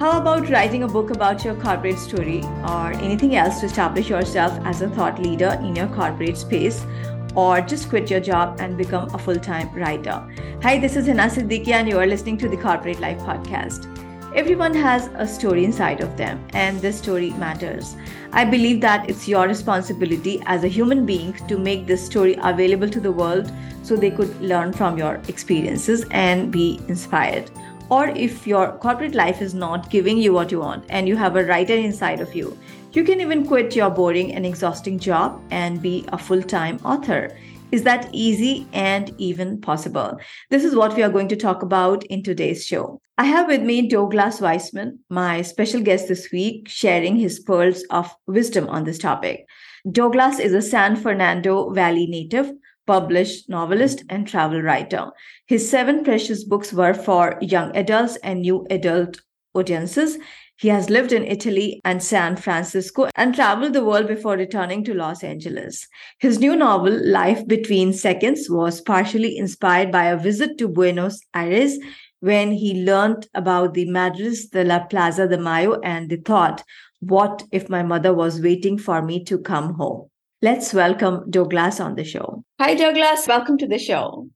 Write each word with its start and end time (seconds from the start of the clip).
How 0.00 0.16
about 0.20 0.48
writing 0.48 0.84
a 0.84 0.86
book 0.86 1.10
about 1.10 1.44
your 1.44 1.56
corporate 1.56 1.98
story 1.98 2.44
or 2.68 2.92
anything 2.92 3.34
else 3.34 3.58
to 3.58 3.66
establish 3.66 4.08
yourself 4.08 4.56
as 4.64 4.80
a 4.80 4.88
thought 4.88 5.20
leader 5.20 5.58
in 5.60 5.74
your 5.74 5.88
corporate 5.88 6.38
space? 6.38 6.86
Or 7.34 7.60
just 7.60 7.88
quit 7.88 8.08
your 8.08 8.20
job 8.20 8.60
and 8.60 8.78
become 8.78 9.12
a 9.12 9.18
full 9.18 9.40
time 9.40 9.74
writer. 9.74 10.22
Hi, 10.62 10.78
this 10.78 10.94
is 10.94 11.08
Hina 11.08 11.24
Siddiqui, 11.24 11.72
and 11.72 11.88
you 11.88 11.98
are 11.98 12.06
listening 12.06 12.38
to 12.38 12.48
the 12.48 12.56
Corporate 12.56 13.00
Life 13.00 13.18
Podcast. 13.22 13.88
Everyone 14.36 14.72
has 14.72 15.10
a 15.16 15.26
story 15.26 15.64
inside 15.64 16.00
of 16.00 16.16
them, 16.16 16.46
and 16.52 16.80
this 16.80 16.98
story 16.98 17.30
matters. 17.30 17.96
I 18.32 18.44
believe 18.44 18.80
that 18.82 19.10
it's 19.10 19.26
your 19.26 19.48
responsibility 19.48 20.40
as 20.46 20.62
a 20.62 20.68
human 20.68 21.06
being 21.06 21.32
to 21.48 21.58
make 21.58 21.88
this 21.88 22.06
story 22.06 22.38
available 22.40 22.88
to 22.88 23.00
the 23.00 23.10
world 23.10 23.50
so 23.82 23.96
they 23.96 24.12
could 24.12 24.40
learn 24.40 24.72
from 24.72 24.96
your 24.96 25.20
experiences 25.26 26.04
and 26.12 26.52
be 26.52 26.80
inspired 26.86 27.50
or 27.90 28.08
if 28.08 28.46
your 28.46 28.72
corporate 28.78 29.14
life 29.14 29.40
is 29.40 29.54
not 29.54 29.90
giving 29.90 30.18
you 30.18 30.32
what 30.32 30.52
you 30.52 30.60
want 30.60 30.84
and 30.88 31.08
you 31.08 31.16
have 31.16 31.36
a 31.36 31.44
writer 31.44 31.74
inside 31.74 32.20
of 32.20 32.34
you, 32.34 32.56
you 32.92 33.04
can 33.04 33.20
even 33.20 33.46
quit 33.46 33.76
your 33.76 33.90
boring 33.90 34.34
and 34.34 34.44
exhausting 34.44 34.98
job 34.98 35.40
and 35.50 35.80
be 35.80 36.04
a 36.08 36.18
full 36.18 36.42
time 36.42 36.78
author. 36.84 37.36
Is 37.70 37.82
that 37.82 38.08
easy 38.12 38.66
and 38.72 39.14
even 39.18 39.60
possible? 39.60 40.18
This 40.48 40.64
is 40.64 40.74
what 40.74 40.96
we 40.96 41.02
are 41.02 41.10
going 41.10 41.28
to 41.28 41.36
talk 41.36 41.62
about 41.62 42.02
in 42.04 42.22
today's 42.22 42.64
show. 42.64 43.00
I 43.18 43.24
have 43.24 43.46
with 43.46 43.62
me 43.62 43.88
Douglas 43.88 44.40
Weissman, 44.40 45.00
my 45.10 45.42
special 45.42 45.82
guest 45.82 46.08
this 46.08 46.30
week, 46.32 46.68
sharing 46.68 47.16
his 47.16 47.40
pearls 47.40 47.82
of 47.90 48.14
wisdom 48.26 48.68
on 48.68 48.84
this 48.84 48.98
topic. 48.98 49.46
Douglas 49.90 50.38
is 50.38 50.54
a 50.54 50.62
San 50.62 50.96
Fernando 50.96 51.70
Valley 51.70 52.06
native 52.06 52.52
published 52.88 53.48
novelist 53.50 54.02
and 54.08 54.26
travel 54.26 54.62
writer. 54.62 55.10
His 55.46 55.70
seven 55.70 56.02
precious 56.02 56.42
books 56.42 56.72
were 56.72 56.94
for 56.94 57.38
young 57.40 57.76
adults 57.76 58.16
and 58.24 58.40
new 58.40 58.66
adult 58.70 59.20
audiences. 59.54 60.18
He 60.56 60.68
has 60.68 60.90
lived 60.90 61.12
in 61.12 61.24
Italy 61.24 61.80
and 61.84 62.02
San 62.02 62.36
Francisco 62.36 63.08
and 63.14 63.34
traveled 63.34 63.74
the 63.74 63.84
world 63.84 64.08
before 64.08 64.36
returning 64.36 64.82
to 64.84 64.94
Los 64.94 65.22
Angeles. 65.22 65.86
His 66.18 66.40
new 66.40 66.56
novel, 66.56 66.98
Life 67.06 67.46
Between 67.46 67.92
Seconds, 67.92 68.48
was 68.50 68.80
partially 68.80 69.36
inspired 69.36 69.92
by 69.92 70.06
a 70.06 70.16
visit 70.16 70.58
to 70.58 70.66
Buenos 70.66 71.20
Aires 71.34 71.78
when 72.20 72.50
he 72.50 72.84
learned 72.84 73.28
about 73.34 73.74
the 73.74 73.88
Madres 73.88 74.48
de 74.48 74.64
la 74.64 74.80
Plaza 74.86 75.28
de 75.28 75.38
Mayo 75.38 75.78
and 75.82 76.10
the 76.10 76.16
thought, 76.16 76.64
what 77.00 77.44
if 77.52 77.68
my 77.68 77.82
mother 77.82 78.12
was 78.12 78.40
waiting 78.40 78.78
for 78.78 79.02
me 79.02 79.22
to 79.24 79.38
come 79.38 79.74
home? 79.74 80.08
Let's 80.40 80.72
welcome 80.72 81.28
Douglas 81.30 81.80
on 81.80 81.96
the 81.96 82.04
show. 82.04 82.44
Hi, 82.60 82.76
Douglas. 82.76 83.26
Welcome 83.26 83.58
to 83.58 83.66
the 83.66 83.78
show. 83.78 84.28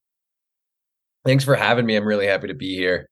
Thanks 1.24 1.44
for 1.44 1.54
having 1.54 1.86
me. 1.86 1.94
I'm 1.94 2.04
really 2.04 2.26
happy 2.26 2.48
to 2.48 2.54
be 2.54 2.74
here. 2.74 3.08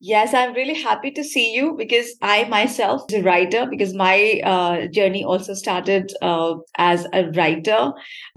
Yes, 0.00 0.34
I'm 0.34 0.54
really 0.54 0.74
happy 0.74 1.10
to 1.12 1.22
see 1.22 1.54
you 1.54 1.74
because 1.76 2.16
I 2.20 2.44
myself 2.44 3.04
is 3.10 3.20
a 3.20 3.22
writer 3.22 3.66
because 3.66 3.94
my 3.94 4.40
uh, 4.44 4.86
journey 4.88 5.22
also 5.24 5.54
started 5.54 6.12
uh, 6.20 6.56
as 6.76 7.06
a 7.12 7.30
writer 7.30 7.92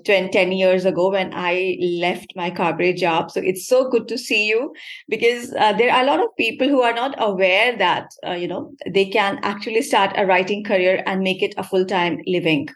10, 0.05 0.31
10 0.31 0.51
years 0.51 0.85
ago 0.85 1.09
when 1.11 1.33
I 1.33 1.77
left 1.81 2.33
my 2.35 2.51
corporate 2.51 2.97
job. 2.97 3.31
So 3.31 3.41
it's 3.41 3.67
so 3.67 3.89
good 3.89 4.07
to 4.09 4.17
see 4.17 4.47
you 4.47 4.73
because 5.09 5.53
uh, 5.53 5.73
there 5.73 5.91
are 5.93 6.03
a 6.03 6.05
lot 6.05 6.19
of 6.19 6.35
people 6.37 6.67
who 6.69 6.81
are 6.81 6.93
not 6.93 7.15
aware 7.17 7.77
that, 7.77 8.11
uh, 8.25 8.33
you 8.33 8.47
know, 8.47 8.73
they 8.89 9.05
can 9.05 9.39
actually 9.43 9.81
start 9.81 10.13
a 10.15 10.25
writing 10.25 10.63
career 10.63 11.03
and 11.05 11.21
make 11.21 11.41
it 11.41 11.53
a 11.57 11.63
full-time 11.63 12.19
living. 12.27 12.67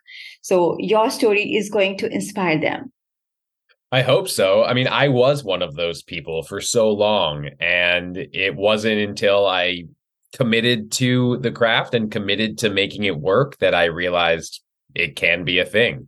So 0.42 0.76
your 0.80 1.10
story 1.10 1.56
is 1.56 1.70
going 1.70 1.98
to 2.00 2.12
inspire 2.12 2.60
them. 2.60 2.92
I 3.92 4.02
hope 4.02 4.30
so. 4.30 4.64
I 4.64 4.74
mean, 4.74 4.88
I 4.88 5.10
was 5.10 5.44
one 5.44 5.62
of 5.62 5.76
those 5.76 6.02
people 6.02 6.44
for 6.44 6.62
so 6.62 6.92
long, 6.92 7.50
and 7.60 8.18
it 8.18 8.56
wasn't 8.56 9.00
until 9.00 9.46
I 9.46 9.84
committed 10.34 10.94
to 10.94 11.38
the 11.40 11.52
craft 11.52 11.94
and 11.94 12.10
committed 12.10 12.58
to 12.60 12.70
making 12.70 13.04
it 13.04 13.20
work 13.20 13.58
that 13.58 13.76
I 13.76 13.86
realized 13.86 14.62
it 14.96 15.16
can 15.16 15.44
be 15.44 15.60
a 15.60 15.66
thing. 15.66 16.08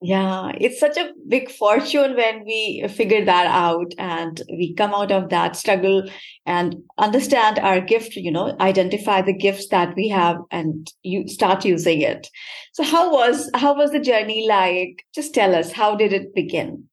Yeah, 0.00 0.52
it's 0.60 0.78
such 0.78 0.98
a 0.98 1.12
big 1.28 1.50
fortune 1.50 2.14
when 2.14 2.44
we 2.44 2.86
figure 2.88 3.24
that 3.24 3.46
out 3.46 3.92
and 3.96 4.42
we 4.50 4.74
come 4.74 4.94
out 4.94 5.10
of 5.10 5.30
that 5.30 5.56
struggle 5.56 6.08
and 6.44 6.76
understand 6.98 7.58
our 7.58 7.80
gift, 7.80 8.14
you 8.14 8.30
know, 8.30 8.54
identify 8.60 9.22
the 9.22 9.32
gifts 9.32 9.68
that 9.68 9.96
we 9.96 10.08
have 10.08 10.36
and 10.50 10.92
you 11.02 11.26
start 11.26 11.64
using 11.64 12.02
it. 12.02 12.28
So 12.74 12.84
how 12.84 13.10
was 13.10 13.50
how 13.54 13.74
was 13.74 13.92
the 13.92 14.00
journey 14.00 14.46
like? 14.46 15.04
Just 15.14 15.34
tell 15.34 15.54
us 15.54 15.72
how 15.72 15.96
did 15.96 16.12
it 16.12 16.34
begin? 16.34 16.88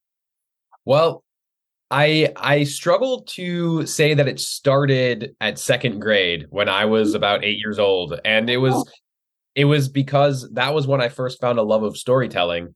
Well, 0.86 1.22
I 1.90 2.32
I 2.36 2.64
struggle 2.64 3.22
to 3.36 3.84
say 3.84 4.14
that 4.14 4.26
it 4.26 4.40
started 4.40 5.36
at 5.42 5.58
second 5.58 6.00
grade 6.00 6.46
when 6.48 6.70
I 6.70 6.86
was 6.86 7.08
mm-hmm. 7.10 7.16
about 7.16 7.44
8 7.44 7.58
years 7.58 7.78
old 7.78 8.18
and 8.24 8.48
it 8.48 8.56
was 8.56 8.74
oh. 8.74 8.84
It 9.54 9.64
was 9.64 9.88
because 9.88 10.48
that 10.52 10.74
was 10.74 10.86
when 10.86 11.00
I 11.00 11.08
first 11.08 11.40
found 11.40 11.58
a 11.58 11.62
love 11.62 11.82
of 11.82 11.96
storytelling. 11.96 12.74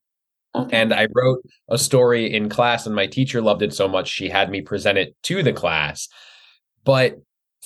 Okay. 0.55 0.77
And 0.77 0.95
I 0.95 1.07
wrote 1.15 1.41
a 1.69 1.79
story 1.79 2.33
in 2.33 2.49
class 2.49 2.87
and 2.87 2.95
my 2.95 3.07
teacher 3.07 3.43
loved 3.43 3.63
it 3.63 3.75
so 3.75 3.89
much 3.89 4.09
she 4.09 4.29
had 4.29 4.51
me 4.51 4.63
present 4.63 4.97
it 4.97 5.15
to 5.25 5.43
the 5.43 5.53
class. 5.53 6.09
But 6.85 7.17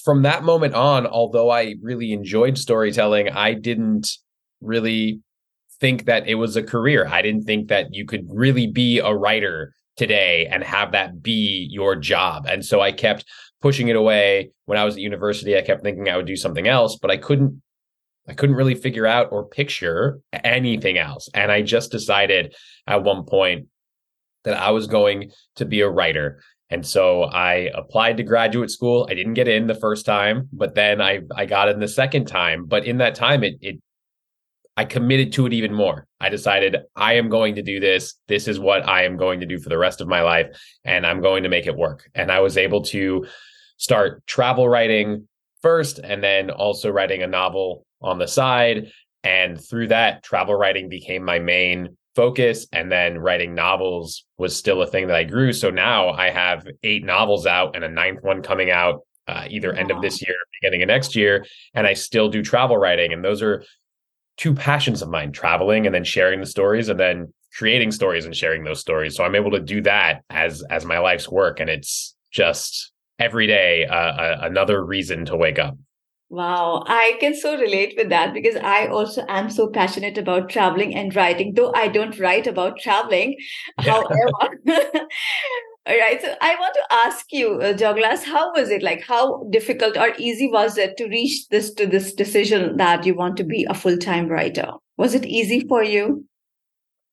from 0.02 0.22
that 0.22 0.44
moment 0.44 0.74
on, 0.74 1.06
although 1.06 1.50
I 1.50 1.74
really 1.82 2.12
enjoyed 2.12 2.58
storytelling, 2.58 3.28
I 3.28 3.54
didn't 3.54 4.10
really 4.60 5.20
think 5.80 6.06
that 6.06 6.26
it 6.26 6.34
was 6.34 6.56
a 6.56 6.62
career. 6.62 7.06
I 7.06 7.22
didn't 7.22 7.44
think 7.44 7.68
that 7.68 7.88
you 7.94 8.04
could 8.04 8.26
really 8.28 8.66
be 8.66 8.98
a 8.98 9.14
writer 9.14 9.74
today 9.96 10.46
and 10.46 10.64
have 10.64 10.92
that 10.92 11.22
be 11.22 11.68
your 11.70 11.96
job. 11.96 12.46
And 12.46 12.64
so 12.64 12.80
I 12.80 12.92
kept 12.92 13.24
pushing 13.60 13.88
it 13.88 13.96
away. 13.96 14.50
When 14.64 14.78
I 14.78 14.84
was 14.84 14.94
at 14.94 15.00
university, 15.00 15.56
I 15.56 15.62
kept 15.62 15.82
thinking 15.82 16.08
I 16.08 16.16
would 16.16 16.26
do 16.26 16.36
something 16.36 16.66
else, 16.66 16.96
but 16.96 17.10
I 17.10 17.16
couldn't 17.16 17.60
I 18.30 18.34
couldn't 18.34 18.54
really 18.54 18.76
figure 18.76 19.06
out 19.06 19.32
or 19.32 19.48
picture 19.48 20.20
anything 20.32 20.98
else. 20.98 21.28
And 21.34 21.50
I 21.50 21.62
just 21.62 21.90
decided 21.90 22.54
at 22.86 23.02
one 23.02 23.24
point 23.24 23.66
that 24.44 24.56
I 24.56 24.70
was 24.70 24.86
going 24.86 25.32
to 25.56 25.64
be 25.64 25.80
a 25.80 25.90
writer. 25.90 26.40
And 26.70 26.86
so 26.86 27.24
I 27.24 27.70
applied 27.74 28.18
to 28.18 28.22
graduate 28.22 28.70
school. 28.70 29.08
I 29.10 29.14
didn't 29.14 29.34
get 29.34 29.48
in 29.48 29.66
the 29.66 29.74
first 29.74 30.06
time, 30.06 30.48
but 30.52 30.76
then 30.76 31.00
I 31.00 31.22
I 31.34 31.44
got 31.44 31.68
in 31.68 31.80
the 31.80 31.88
second 31.88 32.26
time. 32.26 32.66
But 32.66 32.84
in 32.84 32.98
that 32.98 33.16
time 33.16 33.42
it 33.42 33.56
it 33.60 33.80
I 34.76 34.84
committed 34.84 35.32
to 35.32 35.46
it 35.46 35.52
even 35.52 35.74
more. 35.74 36.06
I 36.20 36.28
decided 36.28 36.76
I 36.94 37.14
am 37.14 37.28
going 37.28 37.56
to 37.56 37.62
do 37.62 37.80
this. 37.80 38.14
This 38.28 38.46
is 38.46 38.60
what 38.60 38.88
I 38.88 39.04
am 39.06 39.16
going 39.16 39.40
to 39.40 39.46
do 39.46 39.58
for 39.58 39.70
the 39.70 39.76
rest 39.76 40.00
of 40.00 40.06
my 40.06 40.22
life, 40.22 40.46
and 40.84 41.04
I'm 41.04 41.20
going 41.20 41.42
to 41.42 41.48
make 41.48 41.66
it 41.66 41.76
work. 41.76 42.08
And 42.14 42.30
I 42.30 42.38
was 42.38 42.56
able 42.56 42.82
to 42.84 43.26
start 43.76 44.24
travel 44.28 44.68
writing 44.68 45.26
first, 45.62 45.98
and 45.98 46.22
then 46.22 46.50
also 46.50 46.90
writing 46.90 47.24
a 47.24 47.26
novel 47.26 47.84
on 48.00 48.18
the 48.18 48.26
side. 48.26 48.90
And 49.22 49.60
through 49.60 49.88
that, 49.88 50.22
travel 50.22 50.54
writing 50.54 50.88
became 50.88 51.22
my 51.24 51.38
main 51.38 51.96
focus. 52.16 52.66
And 52.72 52.90
then 52.90 53.18
writing 53.18 53.54
novels 53.54 54.24
was 54.38 54.56
still 54.56 54.82
a 54.82 54.86
thing 54.86 55.06
that 55.08 55.16
I 55.16 55.24
grew. 55.24 55.52
So 55.52 55.70
now 55.70 56.10
I 56.10 56.30
have 56.30 56.66
eight 56.82 57.04
novels 57.04 57.46
out 57.46 57.76
and 57.76 57.84
a 57.84 57.88
ninth 57.88 58.22
one 58.22 58.42
coming 58.42 58.70
out 58.70 59.00
uh, 59.28 59.46
either 59.48 59.72
end 59.72 59.90
of 59.90 60.02
this 60.02 60.20
year, 60.26 60.34
beginning 60.60 60.82
of 60.82 60.88
next 60.88 61.14
year. 61.14 61.46
And 61.74 61.86
I 61.86 61.92
still 61.92 62.28
do 62.28 62.42
travel 62.42 62.76
writing. 62.76 63.12
And 63.12 63.24
those 63.24 63.42
are 63.42 63.64
two 64.40 64.54
passions 64.54 65.02
of 65.02 65.10
mine 65.10 65.32
traveling 65.32 65.84
and 65.84 65.94
then 65.94 66.02
sharing 66.02 66.40
the 66.40 66.46
stories 66.46 66.88
and 66.88 66.98
then 66.98 67.32
creating 67.52 67.90
stories 67.90 68.24
and 68.24 68.34
sharing 68.34 68.64
those 68.64 68.80
stories 68.80 69.14
so 69.14 69.22
i'm 69.22 69.34
able 69.34 69.50
to 69.50 69.60
do 69.60 69.82
that 69.82 70.22
as 70.30 70.62
as 70.70 70.86
my 70.86 70.98
life's 70.98 71.28
work 71.28 71.60
and 71.60 71.68
it's 71.68 72.16
just 72.30 72.92
every 73.18 73.46
day 73.46 73.84
uh, 73.84 73.94
uh, 73.94 74.38
another 74.42 74.82
reason 74.82 75.26
to 75.26 75.36
wake 75.36 75.58
up 75.58 75.76
Wow, 76.30 76.84
I 76.86 77.16
can 77.18 77.34
so 77.34 77.58
relate 77.58 77.94
with 77.96 78.08
that 78.10 78.32
because 78.32 78.54
I 78.54 78.86
also 78.86 79.24
am 79.28 79.50
so 79.50 79.68
passionate 79.68 80.16
about 80.16 80.48
traveling 80.48 80.94
and 80.94 81.14
writing, 81.16 81.54
though 81.54 81.72
I 81.74 81.88
don't 81.88 82.16
write 82.20 82.46
about 82.46 82.78
traveling. 82.78 83.36
However, 83.78 84.30
All 85.86 85.98
right. 85.98 86.20
So 86.20 86.34
I 86.40 86.54
want 86.54 86.74
to 86.74 86.94
ask 87.06 87.32
you, 87.32 87.54
uh, 87.54 87.72
Douglas, 87.72 88.22
how 88.22 88.52
was 88.52 88.70
it 88.70 88.82
like? 88.82 89.02
How 89.02 89.42
difficult 89.50 89.96
or 89.96 90.12
easy 90.18 90.48
was 90.48 90.78
it 90.78 90.96
to 90.98 91.08
reach 91.08 91.48
this 91.48 91.72
to 91.74 91.86
this 91.86 92.12
decision 92.12 92.76
that 92.76 93.04
you 93.04 93.14
want 93.14 93.36
to 93.38 93.44
be 93.44 93.66
a 93.68 93.74
full 93.74 93.96
time 93.96 94.28
writer? 94.28 94.68
Was 94.98 95.14
it 95.14 95.24
easy 95.24 95.66
for 95.66 95.82
you? 95.82 96.26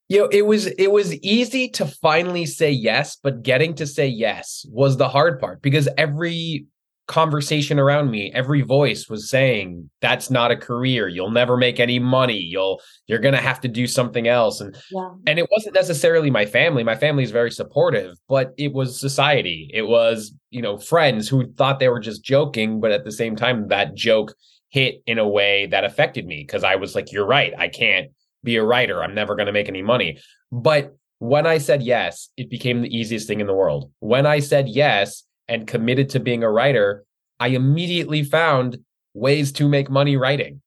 You 0.10 0.20
know, 0.20 0.28
it 0.28 0.46
was 0.46 0.68
it 0.68 0.92
was 0.92 1.16
easy 1.22 1.70
to 1.70 1.86
finally 1.88 2.46
say 2.46 2.70
yes, 2.70 3.16
but 3.16 3.42
getting 3.42 3.74
to 3.76 3.88
say 3.88 4.08
yes 4.08 4.64
was 4.70 4.98
the 4.98 5.10
hard 5.10 5.40
part 5.40 5.62
because 5.62 5.90
every 5.98 6.68
conversation 7.08 7.80
around 7.80 8.12
me 8.12 8.32
every 8.34 8.62
voice 8.62 9.08
was 9.08 9.30
saying 9.30 9.90
that's 10.02 10.30
not 10.30 10.52
a 10.52 10.58
career. 10.58 11.08
You'll 11.08 11.32
never 11.32 11.56
make 11.56 11.80
any 11.80 12.00
money. 12.00 12.38
You'll 12.38 12.82
you're 13.08 13.20
going 13.20 13.34
to 13.34 13.42
have 13.42 13.62
to 13.62 13.70
do 13.70 13.88
something 13.88 14.28
else. 14.28 14.60
And 14.60 14.78
yeah. 14.92 15.10
and 15.26 15.40
it 15.40 15.48
wasn't 15.50 15.76
necessarily 15.76 16.30
my 16.30 16.46
family. 16.46 16.84
My 16.84 16.96
family 16.96 17.24
is 17.24 17.32
very 17.32 17.52
supportive 17.52 18.18
but 18.28 18.54
it 18.58 18.74
was 18.74 19.00
society. 19.00 19.72
It 19.74 19.88
was 19.88 20.34
you 20.50 20.62
know 20.62 20.78
friends 20.78 21.30
who 21.30 21.52
thought 21.54 21.80
they 21.80 21.88
were 21.88 22.02
just 22.02 22.24
joking 22.24 22.82
but 22.82 22.92
at 22.92 23.06
the 23.06 23.12
same 23.12 23.36
time 23.36 23.70
that 23.70 23.96
joke 23.96 24.34
hit 24.70 25.02
in 25.08 25.18
a 25.18 25.28
way 25.28 25.66
that 25.68 25.86
affected 25.86 26.26
me 26.26 26.44
because 26.46 26.64
I 26.66 26.76
was 26.76 26.94
like 26.94 27.12
you're 27.14 27.26
right. 27.26 27.54
I 27.58 27.70
can't 27.70 28.12
be 28.44 28.58
a 28.58 28.64
writer. 28.64 29.02
I'm 29.02 29.16
never 29.16 29.36
going 29.36 29.48
to 29.48 29.54
make 29.54 29.70
any 29.70 29.82
money. 29.82 30.20
But 30.52 30.96
when 31.20 31.48
I 31.48 31.58
said 31.58 31.84
yes 31.84 32.30
it 32.36 32.50
became 32.50 32.82
the 32.82 32.96
easiest 32.96 33.28
thing 33.28 33.40
in 33.40 33.48
the 33.48 33.54
world. 33.54 33.92
When 34.00 34.26
I 34.26 34.40
said 34.40 34.68
yes 34.68 35.24
and 35.48 35.68
committed 35.68 36.10
to 36.10 36.20
being 36.20 36.44
a 36.44 36.52
writer, 36.52 37.06
I 37.40 37.50
immediately 37.50 38.24
found 38.24 38.80
ways 39.14 39.52
to 39.54 39.68
make 39.68 39.90
money 39.90 40.18
writing. 40.18 40.62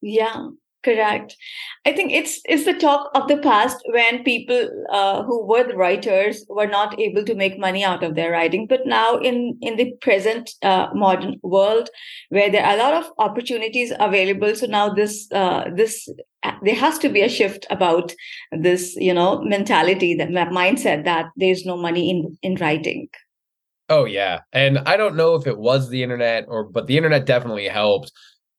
Yeah, 0.00 0.48
correct. 0.84 1.36
I 1.84 1.92
think 1.92 2.12
it's 2.12 2.40
it's 2.44 2.64
the 2.64 2.74
talk 2.74 3.10
of 3.14 3.28
the 3.28 3.38
past 3.38 3.76
when 3.88 4.22
people 4.22 4.68
uh, 4.92 5.22
who 5.24 5.44
were 5.46 5.64
the 5.66 5.76
writers 5.76 6.44
were 6.48 6.66
not 6.66 6.98
able 7.00 7.24
to 7.24 7.34
make 7.34 7.58
money 7.58 7.82
out 7.84 8.04
of 8.04 8.14
their 8.14 8.30
writing. 8.30 8.66
But 8.66 8.86
now 8.86 9.16
in 9.18 9.58
in 9.60 9.76
the 9.76 9.92
present 10.00 10.50
uh, 10.62 10.88
modern 10.94 11.36
world, 11.42 11.90
where 12.28 12.50
there 12.50 12.64
are 12.64 12.76
a 12.76 12.78
lot 12.78 12.94
of 12.94 13.10
opportunities 13.18 13.92
available, 13.98 14.54
so 14.54 14.66
now 14.66 14.88
this 14.90 15.28
uh, 15.32 15.64
this 15.74 16.08
there 16.62 16.76
has 16.76 16.98
to 16.98 17.08
be 17.08 17.22
a 17.22 17.28
shift 17.28 17.66
about 17.70 18.14
this 18.52 18.94
you 18.96 19.14
know 19.14 19.40
mentality 19.42 20.14
that 20.14 20.50
mindset 20.50 21.04
that 21.04 21.26
there's 21.36 21.64
no 21.64 21.76
money 21.76 22.10
in 22.10 22.38
in 22.42 22.54
writing 22.56 23.08
Oh 23.88 24.04
yeah. 24.04 24.40
And 24.52 24.78
I 24.78 24.96
don't 24.96 25.16
know 25.16 25.34
if 25.36 25.46
it 25.46 25.58
was 25.58 25.88
the 25.88 26.02
internet 26.02 26.44
or 26.48 26.64
but 26.64 26.86
the 26.86 26.96
internet 26.96 27.24
definitely 27.24 27.68
helped 27.68 28.12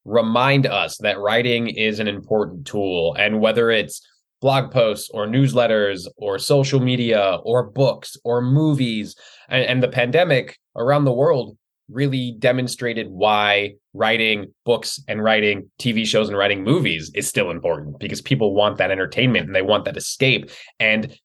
remind 0.05 0.65
us 0.65 0.97
that 0.99 1.19
writing 1.19 1.67
is 1.67 1.99
an 1.99 2.07
important 2.07 2.65
tool 2.65 3.13
and 3.19 3.41
whether 3.41 3.69
it's 3.69 4.01
blog 4.39 4.71
posts 4.71 5.09
or 5.13 5.27
newsletters 5.27 6.07
or 6.15 6.39
social 6.39 6.79
media 6.79 7.39
or 7.43 7.69
books 7.71 8.15
or 8.23 8.41
movies 8.41 9.15
and, 9.49 9.65
and 9.65 9.83
the 9.83 9.87
pandemic 9.89 10.57
around 10.77 11.03
the 11.03 11.11
world 11.11 11.57
really 11.89 12.35
demonstrated 12.39 13.07
why 13.09 13.73
writing 13.93 14.53
books 14.65 15.01
and 15.07 15.23
writing 15.23 15.69
TV 15.79 16.05
shows 16.05 16.29
and 16.29 16.37
writing 16.37 16.63
movies 16.63 17.11
is 17.15 17.27
still 17.27 17.49
important 17.49 17.99
because 17.99 18.21
people 18.21 18.53
want 18.53 18.77
that 18.77 18.91
entertainment 18.91 19.47
and 19.47 19.55
they 19.55 19.61
want 19.61 19.85
that 19.85 19.97
escape 19.97 20.49
and 20.79 21.17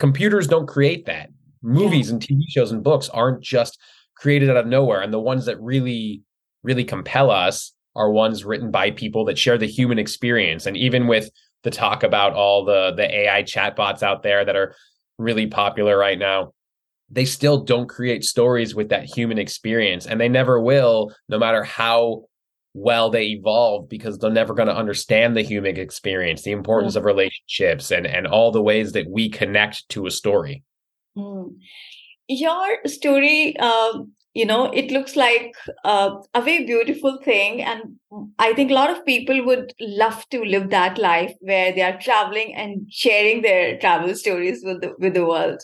computers 0.00 0.48
don't 0.48 0.66
create 0.66 1.06
that 1.06 1.28
movies 1.66 2.10
and 2.10 2.22
TV 2.22 2.42
shows 2.48 2.70
and 2.70 2.82
books 2.82 3.08
aren't 3.08 3.42
just 3.42 3.78
created 4.14 4.48
out 4.48 4.56
of 4.56 4.66
nowhere. 4.66 5.02
And 5.02 5.12
the 5.12 5.20
ones 5.20 5.46
that 5.46 5.60
really, 5.60 6.22
really 6.62 6.84
compel 6.84 7.30
us 7.30 7.72
are 7.94 8.10
ones 8.10 8.44
written 8.44 8.70
by 8.70 8.90
people 8.90 9.24
that 9.24 9.38
share 9.38 9.58
the 9.58 9.66
human 9.66 9.98
experience. 9.98 10.66
And 10.66 10.76
even 10.76 11.06
with 11.06 11.30
the 11.64 11.70
talk 11.70 12.02
about 12.02 12.34
all 12.34 12.64
the 12.64 12.92
the 12.96 13.22
AI 13.22 13.42
chatbots 13.42 14.02
out 14.02 14.22
there 14.22 14.44
that 14.44 14.54
are 14.56 14.74
really 15.18 15.46
popular 15.46 15.98
right 15.98 16.18
now, 16.18 16.52
they 17.10 17.24
still 17.24 17.64
don't 17.64 17.88
create 17.88 18.22
stories 18.22 18.74
with 18.74 18.90
that 18.90 19.04
human 19.04 19.38
experience. 19.38 20.06
And 20.06 20.20
they 20.20 20.28
never 20.28 20.60
will, 20.60 21.12
no 21.28 21.38
matter 21.38 21.64
how 21.64 22.24
well 22.74 23.08
they 23.08 23.28
evolve 23.28 23.88
because 23.88 24.18
they're 24.18 24.30
never 24.30 24.52
going 24.52 24.68
to 24.68 24.76
understand 24.76 25.34
the 25.34 25.40
human 25.40 25.78
experience 25.78 26.42
the 26.42 26.52
importance 26.52 26.94
of 26.94 27.06
relationships 27.06 27.90
and 27.90 28.06
and 28.06 28.26
all 28.26 28.52
the 28.52 28.60
ways 28.60 28.92
that 28.92 29.08
we 29.08 29.30
connect 29.30 29.88
to 29.88 30.04
a 30.04 30.10
story 30.10 30.62
Mm. 31.16 31.56
Your 32.28 32.78
story, 32.86 33.56
uh, 33.58 34.00
you 34.34 34.46
know, 34.46 34.66
it 34.72 34.90
looks 34.90 35.16
like 35.16 35.54
uh, 35.84 36.16
a 36.34 36.42
very 36.42 36.66
beautiful 36.66 37.18
thing. 37.24 37.62
And 37.62 37.96
I 38.38 38.54
think 38.54 38.70
a 38.70 38.74
lot 38.74 38.90
of 38.90 39.06
people 39.06 39.44
would 39.46 39.72
love 39.80 40.28
to 40.30 40.44
live 40.44 40.70
that 40.70 40.98
life 40.98 41.34
where 41.40 41.72
they 41.72 41.82
are 41.82 41.98
traveling 42.00 42.54
and 42.54 42.86
sharing 42.90 43.42
their 43.42 43.78
travel 43.78 44.14
stories 44.14 44.62
with 44.64 44.82
the, 44.82 44.94
with 44.98 45.14
the 45.14 45.26
world. 45.26 45.62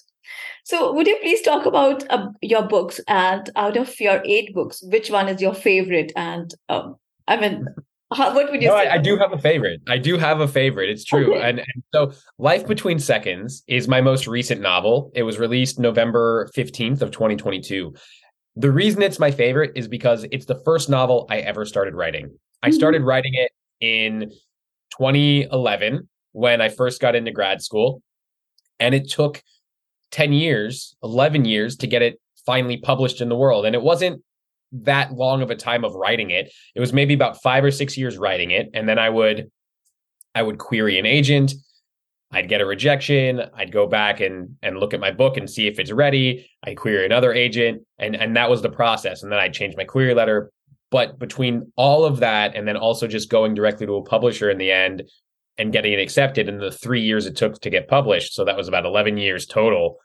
So, 0.64 0.92
would 0.92 1.06
you 1.08 1.18
please 1.22 1.42
talk 1.42 1.66
about 1.66 2.04
uh, 2.10 2.28
your 2.42 2.62
books? 2.64 3.00
And 3.08 3.50
out 3.56 3.76
of 3.76 3.98
your 4.00 4.22
eight 4.24 4.54
books, 4.54 4.82
which 4.84 5.10
one 5.10 5.28
is 5.28 5.42
your 5.42 5.54
favorite? 5.54 6.12
And 6.16 6.54
um, 6.68 6.96
I 7.28 7.38
mean, 7.38 7.66
what 8.16 8.34
would 8.34 8.62
you 8.62 8.68
no, 8.68 8.76
say? 8.76 8.88
I, 8.88 8.94
I, 8.94 8.98
do 8.98 9.16
have 9.16 9.32
a 9.32 9.38
favorite. 9.38 9.80
I 9.88 9.98
do 9.98 10.18
have 10.18 10.40
a 10.40 10.48
favorite. 10.48 10.90
It's 10.90 11.04
true. 11.04 11.34
Okay. 11.34 11.48
And, 11.48 11.58
and, 11.60 11.82
so 11.94 12.12
Life 12.38 12.66
Between 12.66 12.98
Seconds 12.98 13.62
is 13.66 13.88
my 13.88 14.00
most 14.00 14.26
recent 14.26 14.60
novel. 14.60 15.10
It 15.14 15.22
was 15.22 15.38
released 15.38 15.78
November 15.78 16.50
15th 16.56 17.02
of 17.02 17.10
2022. 17.10 17.94
The 18.56 18.70
reason 18.70 19.02
it's 19.02 19.18
my 19.18 19.30
favorite 19.30 19.72
is 19.74 19.88
because 19.88 20.26
it's 20.30 20.46
the 20.46 20.60
first 20.64 20.90
novel 20.90 21.26
I 21.30 21.38
ever 21.38 21.64
started 21.64 21.94
writing. 21.94 22.30
I 22.62 22.68
mm-hmm. 22.68 22.76
started 22.76 23.02
writing 23.02 23.32
it 23.34 23.52
in 23.80 24.30
2011 24.98 26.08
when 26.32 26.60
I 26.60 26.68
first 26.68 27.00
got 27.00 27.14
into 27.14 27.30
grad 27.30 27.62
school. 27.62 28.02
And 28.78 28.94
it 28.94 29.08
took 29.08 29.42
10 30.10 30.32
years, 30.32 30.96
11 31.02 31.44
years 31.44 31.76
to 31.78 31.86
get 31.86 32.02
it 32.02 32.20
finally 32.44 32.76
published 32.76 33.20
in 33.20 33.28
the 33.28 33.36
world. 33.36 33.64
And 33.64 33.74
it 33.74 33.82
wasn't 33.82 34.22
that 34.72 35.12
long 35.12 35.42
of 35.42 35.50
a 35.50 35.56
time 35.56 35.84
of 35.84 35.94
writing 35.94 36.30
it. 36.30 36.52
It 36.74 36.80
was 36.80 36.92
maybe 36.92 37.14
about 37.14 37.42
five 37.42 37.64
or 37.64 37.70
six 37.70 37.96
years 37.96 38.18
writing 38.18 38.50
it. 38.50 38.70
And 38.74 38.88
then 38.88 38.98
I 38.98 39.10
would 39.10 39.50
I 40.34 40.42
would 40.42 40.58
query 40.58 40.98
an 40.98 41.06
agent. 41.06 41.52
I'd 42.34 42.48
get 42.48 42.62
a 42.62 42.66
rejection. 42.66 43.42
I'd 43.54 43.72
go 43.72 43.86
back 43.86 44.20
and 44.20 44.56
and 44.62 44.78
look 44.78 44.94
at 44.94 45.00
my 45.00 45.10
book 45.10 45.36
and 45.36 45.48
see 45.48 45.66
if 45.66 45.78
it's 45.78 45.92
ready. 45.92 46.50
I'd 46.64 46.78
query 46.78 47.04
another 47.04 47.32
agent, 47.32 47.82
and 47.98 48.16
and 48.16 48.36
that 48.36 48.48
was 48.48 48.62
the 48.62 48.70
process. 48.70 49.22
And 49.22 49.30
then 49.30 49.38
I'd 49.38 49.52
change 49.52 49.76
my 49.76 49.84
query 49.84 50.14
letter. 50.14 50.50
But 50.90 51.18
between 51.18 51.72
all 51.76 52.04
of 52.04 52.20
that, 52.20 52.54
and 52.54 52.66
then 52.66 52.76
also 52.76 53.06
just 53.06 53.30
going 53.30 53.54
directly 53.54 53.86
to 53.86 53.96
a 53.96 54.04
publisher 54.04 54.50
in 54.50 54.58
the 54.58 54.70
end 54.70 55.02
and 55.58 55.72
getting 55.72 55.92
it 55.92 56.00
accepted, 56.00 56.48
in 56.48 56.58
the 56.58 56.70
three 56.70 57.02
years 57.02 57.26
it 57.26 57.36
took 57.36 57.60
to 57.60 57.70
get 57.70 57.88
published, 57.88 58.34
so 58.34 58.44
that 58.46 58.56
was 58.56 58.68
about 58.68 58.86
eleven 58.86 59.18
years 59.18 59.44
total. 59.44 59.98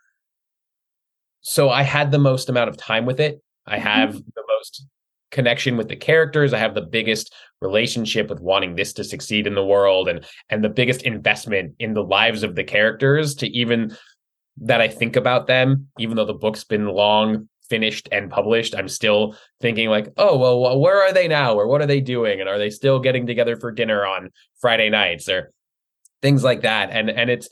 So 1.42 1.70
I 1.70 1.84
had 1.84 2.12
the 2.12 2.20
most 2.20 2.50
amount 2.50 2.70
of 2.70 2.76
time 2.76 3.06
with 3.06 3.22
it. 3.22 3.42
I 3.68 3.78
mm-hmm. 3.78 3.88
have 3.88 4.14
the 4.14 4.44
most 4.48 4.86
connection 5.32 5.78
with 5.78 5.90
the 5.90 5.96
characters. 5.96 6.54
I 6.54 6.60
have 6.60 6.74
the 6.74 6.82
biggest 6.82 7.34
relationship 7.62 8.30
with 8.30 8.40
wanting 8.40 8.76
this 8.76 8.94
to 8.94 9.04
succeed 9.04 9.48
in 9.48 9.56
the 9.56 9.66
world 9.66 10.08
and 10.08 10.26
and 10.50 10.64
the 10.64 10.70
biggest 10.70 11.02
investment 11.04 11.76
in 11.80 11.94
the 11.94 12.04
lives 12.04 12.44
of 12.44 12.56
the 12.56 12.64
characters 12.64 13.36
to 13.36 13.48
even 13.50 13.96
that 14.62 14.82
I 14.82 14.88
think 14.88 15.16
about 15.16 15.48
them, 15.48 15.88
even 16.00 16.18
though 16.18 16.26
the 16.26 16.34
book's 16.34 16.64
been 16.64 16.88
long 16.88 17.48
finished 17.70 18.08
and 18.12 18.32
published, 18.32 18.74
I'm 18.76 18.88
still 18.88 19.36
thinking 19.62 19.90
like, 19.90 20.14
oh 20.18 20.38
well, 20.38 20.80
where 20.80 21.02
are 21.02 21.14
they 21.14 21.28
now, 21.28 21.56
or 21.56 21.68
what 21.68 21.82
are 21.82 21.88
they 21.88 22.02
doing, 22.02 22.40
and 22.40 22.50
are 22.50 22.58
they 22.58 22.70
still 22.70 23.00
getting 23.00 23.28
together 23.28 23.58
for 23.58 23.72
dinner 23.72 24.06
on 24.06 24.32
Friday 24.60 24.90
nights, 24.90 25.30
or 25.30 25.52
things 26.22 26.44
like 26.44 26.62
that. 26.62 26.90
And 26.92 27.10
and 27.10 27.30
it's 27.30 27.50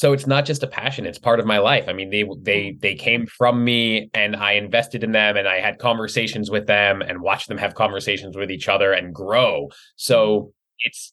so 0.00 0.14
it's 0.14 0.26
not 0.26 0.46
just 0.46 0.62
a 0.62 0.66
passion 0.66 1.04
it's 1.04 1.18
part 1.18 1.40
of 1.40 1.46
my 1.46 1.58
life 1.58 1.84
i 1.86 1.92
mean 1.92 2.08
they 2.08 2.24
they 2.40 2.62
mm-hmm. 2.62 2.78
they 2.80 2.94
came 2.94 3.26
from 3.26 3.62
me 3.62 4.08
and 4.14 4.34
i 4.34 4.52
invested 4.52 5.04
in 5.04 5.12
them 5.12 5.36
and 5.36 5.46
i 5.46 5.60
had 5.60 5.78
conversations 5.78 6.50
with 6.50 6.66
them 6.66 7.02
and 7.02 7.20
watched 7.20 7.48
them 7.48 7.58
have 7.58 7.74
conversations 7.74 8.34
with 8.34 8.50
each 8.50 8.66
other 8.66 8.92
and 8.92 9.14
grow 9.14 9.68
so 9.96 10.40
mm-hmm. 10.40 10.48
it's 10.78 11.12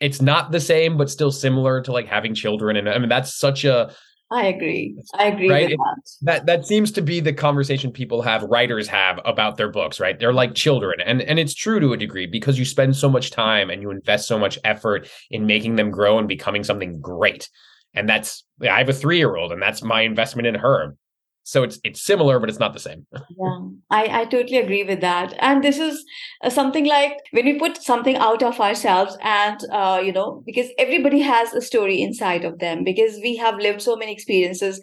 it's 0.00 0.22
not 0.22 0.50
the 0.52 0.60
same 0.60 0.96
but 0.96 1.10
still 1.10 1.30
similar 1.30 1.82
to 1.82 1.92
like 1.92 2.06
having 2.06 2.34
children 2.34 2.76
and 2.78 2.88
i 2.88 2.98
mean 2.98 3.10
that's 3.10 3.36
such 3.36 3.64
a 3.64 3.94
I 4.34 4.46
agree. 4.46 4.96
I 5.12 5.26
agree 5.26 5.50
right? 5.50 5.68
with 5.68 5.78
that. 5.78 5.96
That 6.22 6.46
that 6.46 6.66
seems 6.66 6.90
to 6.92 7.02
be 7.02 7.20
the 7.20 7.34
conversation 7.34 7.92
people 7.92 8.22
have, 8.22 8.42
writers 8.44 8.88
have 8.88 9.20
about 9.26 9.58
their 9.58 9.70
books, 9.70 10.00
right? 10.00 10.18
They're 10.18 10.32
like 10.32 10.54
children. 10.54 11.02
And 11.04 11.20
and 11.20 11.38
it's 11.38 11.52
true 11.52 11.80
to 11.80 11.92
a 11.92 11.98
degree 11.98 12.24
because 12.24 12.58
you 12.58 12.64
spend 12.64 12.96
so 12.96 13.10
much 13.10 13.30
time 13.30 13.68
and 13.68 13.82
you 13.82 13.90
invest 13.90 14.26
so 14.26 14.38
much 14.38 14.58
effort 14.64 15.06
in 15.30 15.44
making 15.44 15.76
them 15.76 15.90
grow 15.90 16.18
and 16.18 16.26
becoming 16.26 16.64
something 16.64 16.98
great 16.98 17.50
and 17.94 18.08
that's 18.08 18.44
i 18.62 18.78
have 18.78 18.88
a 18.88 18.92
three-year-old 18.92 19.52
and 19.52 19.62
that's 19.62 19.82
my 19.82 20.02
investment 20.02 20.46
in 20.46 20.54
her. 20.54 20.96
So 21.44 21.64
it's 21.64 21.80
it's 21.82 22.00
similar 22.00 22.38
but 22.38 22.48
it's 22.48 22.60
not 22.60 22.72
the 22.72 22.78
same. 22.78 23.06
Yeah 23.38 23.58
i 23.90 24.20
i 24.20 24.24
totally 24.24 24.58
agree 24.58 24.84
with 24.84 25.00
that. 25.00 25.34
And 25.38 25.62
this 25.62 25.78
is 25.78 26.04
uh, 26.42 26.50
something 26.50 26.86
like 26.86 27.16
when 27.32 27.44
we 27.44 27.58
put 27.58 27.82
something 27.82 28.16
out 28.16 28.42
of 28.42 28.60
ourselves 28.60 29.16
and 29.22 29.60
uh, 29.70 30.00
you 30.04 30.12
know 30.12 30.42
because 30.46 30.68
everybody 30.78 31.20
has 31.20 31.52
a 31.52 31.60
story 31.60 32.02
inside 32.02 32.44
of 32.44 32.58
them 32.58 32.84
because 32.84 33.18
we 33.22 33.36
have 33.36 33.56
lived 33.56 33.82
so 33.82 33.96
many 33.96 34.12
experiences. 34.12 34.80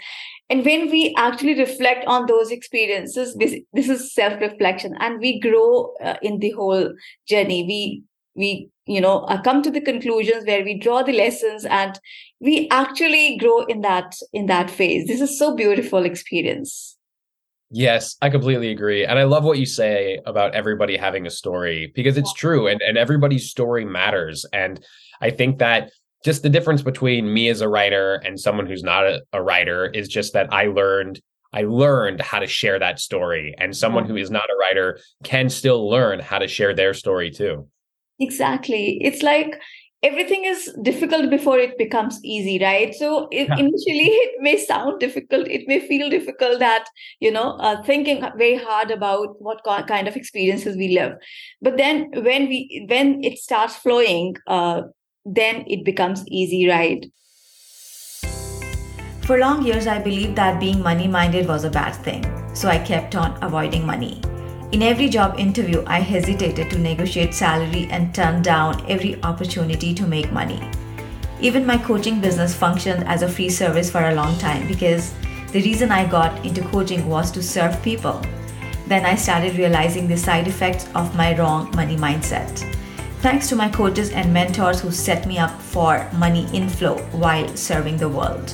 And 0.52 0.66
when 0.66 0.90
we 0.90 1.14
actually 1.16 1.56
reflect 1.60 2.06
on 2.08 2.26
those 2.26 2.52
experiences 2.52 3.36
this, 3.36 3.56
this 3.74 3.88
is 3.88 4.14
self 4.14 4.42
reflection 4.42 4.96
and 5.00 5.20
we 5.20 5.40
grow 5.40 5.94
uh, 6.04 6.16
in 6.22 6.40
the 6.40 6.52
whole 6.52 6.94
journey. 7.28 7.64
We 7.64 8.04
we 8.36 8.70
you 8.86 9.02
know 9.02 9.20
uh, 9.22 9.42
come 9.42 9.62
to 9.62 9.72
the 9.72 9.82
conclusions 9.82 10.46
where 10.46 10.64
we 10.64 10.78
draw 10.78 11.04
the 11.04 11.14
lessons 11.14 11.66
and 11.66 12.00
we 12.40 12.68
actually 12.70 13.38
grow 13.38 13.66
in 13.66 13.82
that 13.82 14.16
in 14.34 14.46
that 14.48 14.70
phase 14.70 15.08
this 15.08 15.22
is 15.22 15.38
so 15.38 15.56
beautiful 15.56 16.06
experience 16.06 16.98
yes 17.72 18.16
i 18.22 18.30
completely 18.30 18.70
agree 18.72 19.06
and 19.06 19.20
i 19.20 19.24
love 19.24 19.44
what 19.44 19.60
you 19.60 19.66
say 19.66 20.20
about 20.26 20.56
everybody 20.56 20.98
having 20.98 21.28
a 21.28 21.32
story 21.32 21.92
because 21.96 22.18
it's 22.18 22.34
true 22.34 22.68
and, 22.68 22.82
and 22.82 22.98
everybody's 22.98 23.50
story 23.50 23.86
matters 23.86 24.46
and 24.54 24.84
i 25.22 25.30
think 25.30 25.60
that 25.60 25.92
just 26.26 26.44
the 26.44 26.50
difference 26.50 26.82
between 26.82 27.34
me 27.34 27.48
as 27.48 27.62
a 27.62 27.70
writer 27.70 28.16
and 28.26 28.40
someone 28.40 28.66
who's 28.66 28.84
not 28.84 29.06
a, 29.06 29.22
a 29.34 29.42
writer 29.42 29.88
is 29.88 30.08
just 30.08 30.34
that 30.34 30.52
i 30.54 30.66
learned 30.66 31.22
I 31.52 31.64
learned 31.64 32.22
how 32.22 32.38
to 32.38 32.46
share 32.46 32.78
that 32.78 33.00
story. 33.00 33.56
And 33.58 33.76
someone 33.76 34.06
who 34.06 34.16
is 34.16 34.30
not 34.30 34.44
a 34.44 34.58
writer 34.60 35.00
can 35.24 35.50
still 35.50 35.90
learn 35.90 36.20
how 36.20 36.38
to 36.38 36.48
share 36.48 36.76
their 36.76 36.94
story 36.94 37.32
too. 37.32 37.68
Exactly. 38.20 39.00
It's 39.02 39.24
like 39.24 39.60
everything 40.02 40.46
is 40.46 40.74
difficult 40.82 41.30
before 41.30 41.58
it 41.58 41.78
becomes 41.78 42.20
easy 42.24 42.58
right? 42.62 42.94
So 42.96 43.28
it, 43.32 43.48
yeah. 43.48 43.58
initially 43.58 44.10
it 44.26 44.42
may 44.42 44.58
sound 44.58 45.00
difficult. 45.00 45.48
It 45.48 45.68
may 45.68 45.80
feel 45.80 46.10
difficult 46.10 46.60
that 46.60 46.86
you 47.20 47.32
know 47.32 47.58
uh, 47.60 47.82
thinking 47.84 48.22
very 48.38 48.56
hard 48.56 48.92
about 48.92 49.42
what 49.42 49.64
kind 49.88 50.08
of 50.08 50.16
experiences 50.16 50.78
we 50.78 50.90
live. 50.90 51.14
But 51.62 51.78
then 51.78 52.10
when 52.14 52.48
we 52.48 52.86
when 52.90 53.24
it 53.24 53.38
starts 53.38 53.76
flowing 53.76 54.36
uh, 54.48 54.82
then 55.26 55.64
it 55.68 55.86
becomes 55.86 56.26
easy 56.28 56.68
right? 56.68 57.06
For 59.22 59.38
long 59.38 59.64
years 59.64 59.86
i 59.86 60.00
believed 60.00 60.36
that 60.38 60.60
being 60.60 60.82
money 60.82 61.08
minded 61.08 61.48
was 61.48 61.64
a 61.64 61.70
bad 61.70 61.94
thing. 61.96 62.26
So 62.56 62.68
i 62.68 62.80
kept 62.80 63.16
on 63.16 63.38
avoiding 63.44 63.86
money 63.86 64.22
in 64.72 64.84
every 64.84 65.10
job 65.10 65.40
interview, 65.40 65.84
I 65.88 66.00
hesitated 66.00 66.70
to 66.70 66.78
negotiate 66.78 67.34
salary 67.34 67.88
and 67.90 68.14
turned 68.14 68.44
down 68.44 68.86
every 68.88 69.22
opportunity 69.24 69.96
to 69.96 70.06
make 70.06 70.32
money. 70.32 70.62
Even 71.42 71.66
my 71.66 71.78
coaching 71.78 72.22
business 72.22 72.54
functioned 72.54 73.04
as 73.06 73.24
a 73.24 73.30
free 73.30 73.50
service 73.50 73.90
for 73.90 74.10
a 74.10 74.14
long 74.14 74.38
time 74.38 74.68
because 74.68 75.14
the 75.54 75.64
reason 75.64 75.90
I 75.90 76.06
got 76.06 76.46
into 76.46 76.62
coaching 76.66 77.08
was 77.10 77.32
to 77.32 77.42
serve 77.42 77.82
people. 77.82 78.22
Then 78.86 79.06
I 79.06 79.16
started 79.16 79.58
realizing 79.58 80.08
the 80.08 80.18
side 80.18 80.48
effects 80.48 80.88
of 80.94 81.16
my 81.16 81.36
wrong 81.36 81.76
money 81.76 81.96
mindset. 81.96 82.60
Thanks 83.22 83.50
to 83.50 83.56
my 83.56 83.70
coaches 83.70 84.12
and 84.12 84.32
mentors 84.32 84.82
who 84.82 84.92
set 84.92 85.26
me 85.26 85.40
up 85.40 85.60
for 85.60 86.08
money 86.14 86.48
inflow 86.54 86.98
while 87.12 87.48
serving 87.56 87.98
the 87.98 88.08
world. 88.08 88.52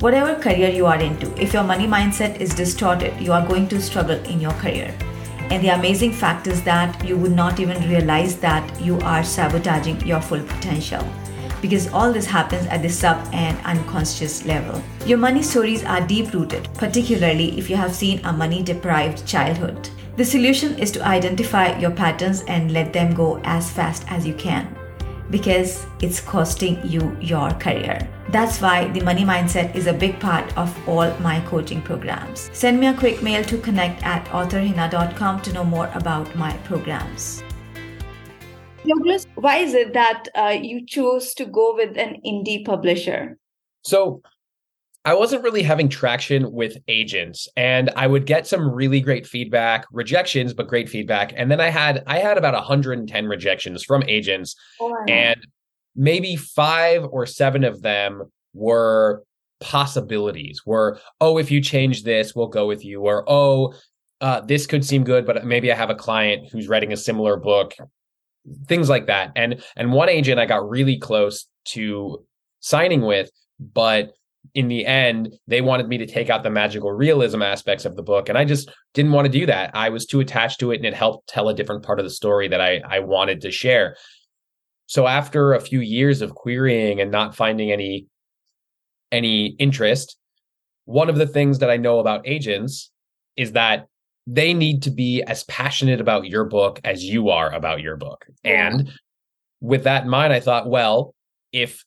Whatever 0.00 0.34
career 0.34 0.70
you 0.70 0.86
are 0.86 1.00
into, 1.00 1.32
if 1.40 1.52
your 1.52 1.62
money 1.62 1.86
mindset 1.86 2.40
is 2.40 2.52
distorted, 2.52 3.18
you 3.20 3.32
are 3.32 3.46
going 3.46 3.68
to 3.68 3.80
struggle 3.80 4.18
in 4.24 4.40
your 4.40 4.52
career. 4.52 4.92
And 5.50 5.62
the 5.62 5.68
amazing 5.68 6.12
fact 6.12 6.46
is 6.46 6.62
that 6.64 7.04
you 7.04 7.16
would 7.16 7.32
not 7.32 7.60
even 7.60 7.88
realize 7.88 8.36
that 8.40 8.80
you 8.80 8.98
are 9.00 9.22
sabotaging 9.22 10.06
your 10.06 10.20
full 10.20 10.42
potential 10.42 11.06
because 11.62 11.88
all 11.92 12.12
this 12.12 12.26
happens 12.26 12.66
at 12.66 12.82
the 12.82 12.88
sub 12.88 13.26
and 13.32 13.58
unconscious 13.64 14.44
level. 14.44 14.82
Your 15.06 15.18
money 15.18 15.42
stories 15.42 15.84
are 15.84 16.06
deep 16.06 16.32
rooted, 16.32 16.68
particularly 16.74 17.58
if 17.58 17.70
you 17.70 17.76
have 17.76 17.94
seen 17.94 18.24
a 18.24 18.32
money 18.32 18.62
deprived 18.62 19.26
childhood. 19.26 19.88
The 20.16 20.24
solution 20.24 20.78
is 20.78 20.90
to 20.92 21.04
identify 21.04 21.78
your 21.78 21.90
patterns 21.90 22.42
and 22.48 22.72
let 22.72 22.92
them 22.92 23.14
go 23.14 23.40
as 23.44 23.70
fast 23.70 24.04
as 24.08 24.26
you 24.26 24.34
can 24.34 24.76
because 25.30 25.86
it's 26.00 26.20
costing 26.20 26.80
you 26.86 27.16
your 27.20 27.50
career. 27.50 28.08
That's 28.28 28.60
why 28.60 28.88
the 28.88 29.02
money 29.02 29.24
mindset 29.24 29.76
is 29.76 29.86
a 29.86 29.92
big 29.92 30.18
part 30.18 30.56
of 30.58 30.76
all 30.88 31.08
my 31.20 31.40
coaching 31.46 31.80
programs. 31.80 32.50
Send 32.52 32.80
me 32.80 32.88
a 32.88 32.94
quick 32.94 33.22
mail 33.22 33.44
to 33.44 33.58
connect 33.58 34.02
at 34.02 34.24
authorhina.com 34.26 35.42
to 35.42 35.52
know 35.52 35.64
more 35.64 35.88
about 35.94 36.34
my 36.34 36.52
programs. 36.64 37.44
Douglas, 38.84 39.26
why 39.36 39.58
is 39.58 39.74
it 39.74 39.92
that 39.92 40.24
uh, 40.34 40.56
you 40.60 40.84
chose 40.84 41.34
to 41.34 41.44
go 41.44 41.74
with 41.76 41.96
an 41.96 42.20
indie 42.26 42.64
publisher? 42.64 43.38
So, 43.82 44.22
I 45.04 45.14
wasn't 45.14 45.44
really 45.44 45.62
having 45.62 45.88
traction 45.88 46.50
with 46.50 46.78
agents 46.88 47.46
and 47.56 47.90
I 47.94 48.08
would 48.08 48.26
get 48.26 48.44
some 48.44 48.68
really 48.68 49.00
great 49.00 49.24
feedback, 49.24 49.86
rejections, 49.92 50.52
but 50.52 50.66
great 50.66 50.88
feedback. 50.88 51.32
And 51.36 51.48
then 51.48 51.60
I 51.60 51.68
had 51.68 52.02
I 52.08 52.18
had 52.18 52.36
about 52.36 52.54
110 52.54 53.26
rejections 53.26 53.84
from 53.84 54.02
agents 54.08 54.56
oh, 54.80 54.96
and 55.06 55.46
maybe 55.96 56.36
5 56.36 57.06
or 57.10 57.26
7 57.26 57.64
of 57.64 57.82
them 57.82 58.30
were 58.54 59.24
possibilities. 59.60 60.64
Were 60.66 61.00
oh 61.20 61.38
if 61.38 61.50
you 61.50 61.60
change 61.60 62.02
this, 62.02 62.34
we'll 62.34 62.48
go 62.48 62.66
with 62.66 62.84
you 62.84 63.02
or 63.02 63.24
oh 63.26 63.74
uh, 64.20 64.40
this 64.40 64.66
could 64.66 64.84
seem 64.84 65.04
good, 65.04 65.26
but 65.26 65.44
maybe 65.44 65.70
I 65.70 65.76
have 65.76 65.90
a 65.90 65.94
client 65.94 66.48
who's 66.50 66.68
writing 66.68 66.92
a 66.92 66.96
similar 66.96 67.36
book, 67.36 67.74
things 68.66 68.88
like 68.88 69.06
that. 69.06 69.32
And 69.36 69.62
and 69.76 69.92
one 69.92 70.08
agent 70.08 70.40
I 70.40 70.46
got 70.46 70.68
really 70.68 70.98
close 70.98 71.46
to 71.66 72.24
signing 72.60 73.02
with, 73.02 73.30
but 73.60 74.12
in 74.54 74.68
the 74.68 74.86
end, 74.86 75.34
they 75.46 75.60
wanted 75.60 75.88
me 75.88 75.98
to 75.98 76.06
take 76.06 76.30
out 76.30 76.42
the 76.42 76.50
magical 76.50 76.90
realism 76.92 77.42
aspects 77.42 77.84
of 77.84 77.96
the 77.96 78.02
book. 78.02 78.28
And 78.28 78.38
I 78.38 78.44
just 78.44 78.70
didn't 78.94 79.12
want 79.12 79.26
to 79.26 79.38
do 79.38 79.46
that. 79.46 79.70
I 79.74 79.88
was 79.88 80.06
too 80.06 80.20
attached 80.20 80.60
to 80.60 80.70
it 80.70 80.76
and 80.76 80.86
it 80.86 80.94
helped 80.94 81.28
tell 81.28 81.48
a 81.48 81.54
different 81.54 81.82
part 81.82 81.98
of 81.98 82.04
the 82.04 82.10
story 82.10 82.48
that 82.48 82.60
I, 82.60 82.80
I 82.88 83.00
wanted 83.00 83.40
to 83.42 83.50
share. 83.50 83.96
So 84.86 85.06
after 85.06 85.52
a 85.52 85.60
few 85.60 85.80
years 85.80 86.22
of 86.22 86.34
querying 86.34 87.00
and 87.00 87.10
not 87.10 87.34
finding 87.34 87.72
any 87.72 88.06
any 89.12 89.46
interest, 89.58 90.16
one 90.84 91.08
of 91.08 91.16
the 91.16 91.26
things 91.26 91.60
that 91.60 91.70
I 91.70 91.76
know 91.76 91.98
about 91.98 92.26
agents 92.26 92.90
is 93.36 93.52
that 93.52 93.86
they 94.26 94.54
need 94.54 94.82
to 94.82 94.90
be 94.90 95.22
as 95.22 95.44
passionate 95.44 96.00
about 96.00 96.26
your 96.26 96.44
book 96.44 96.80
as 96.84 97.04
you 97.04 97.30
are 97.30 97.52
about 97.52 97.80
your 97.80 97.96
book. 97.96 98.26
And 98.42 98.90
with 99.60 99.84
that 99.84 100.04
in 100.04 100.08
mind, 100.08 100.32
I 100.32 100.40
thought, 100.40 100.68
well, 100.68 101.14
if 101.52 101.84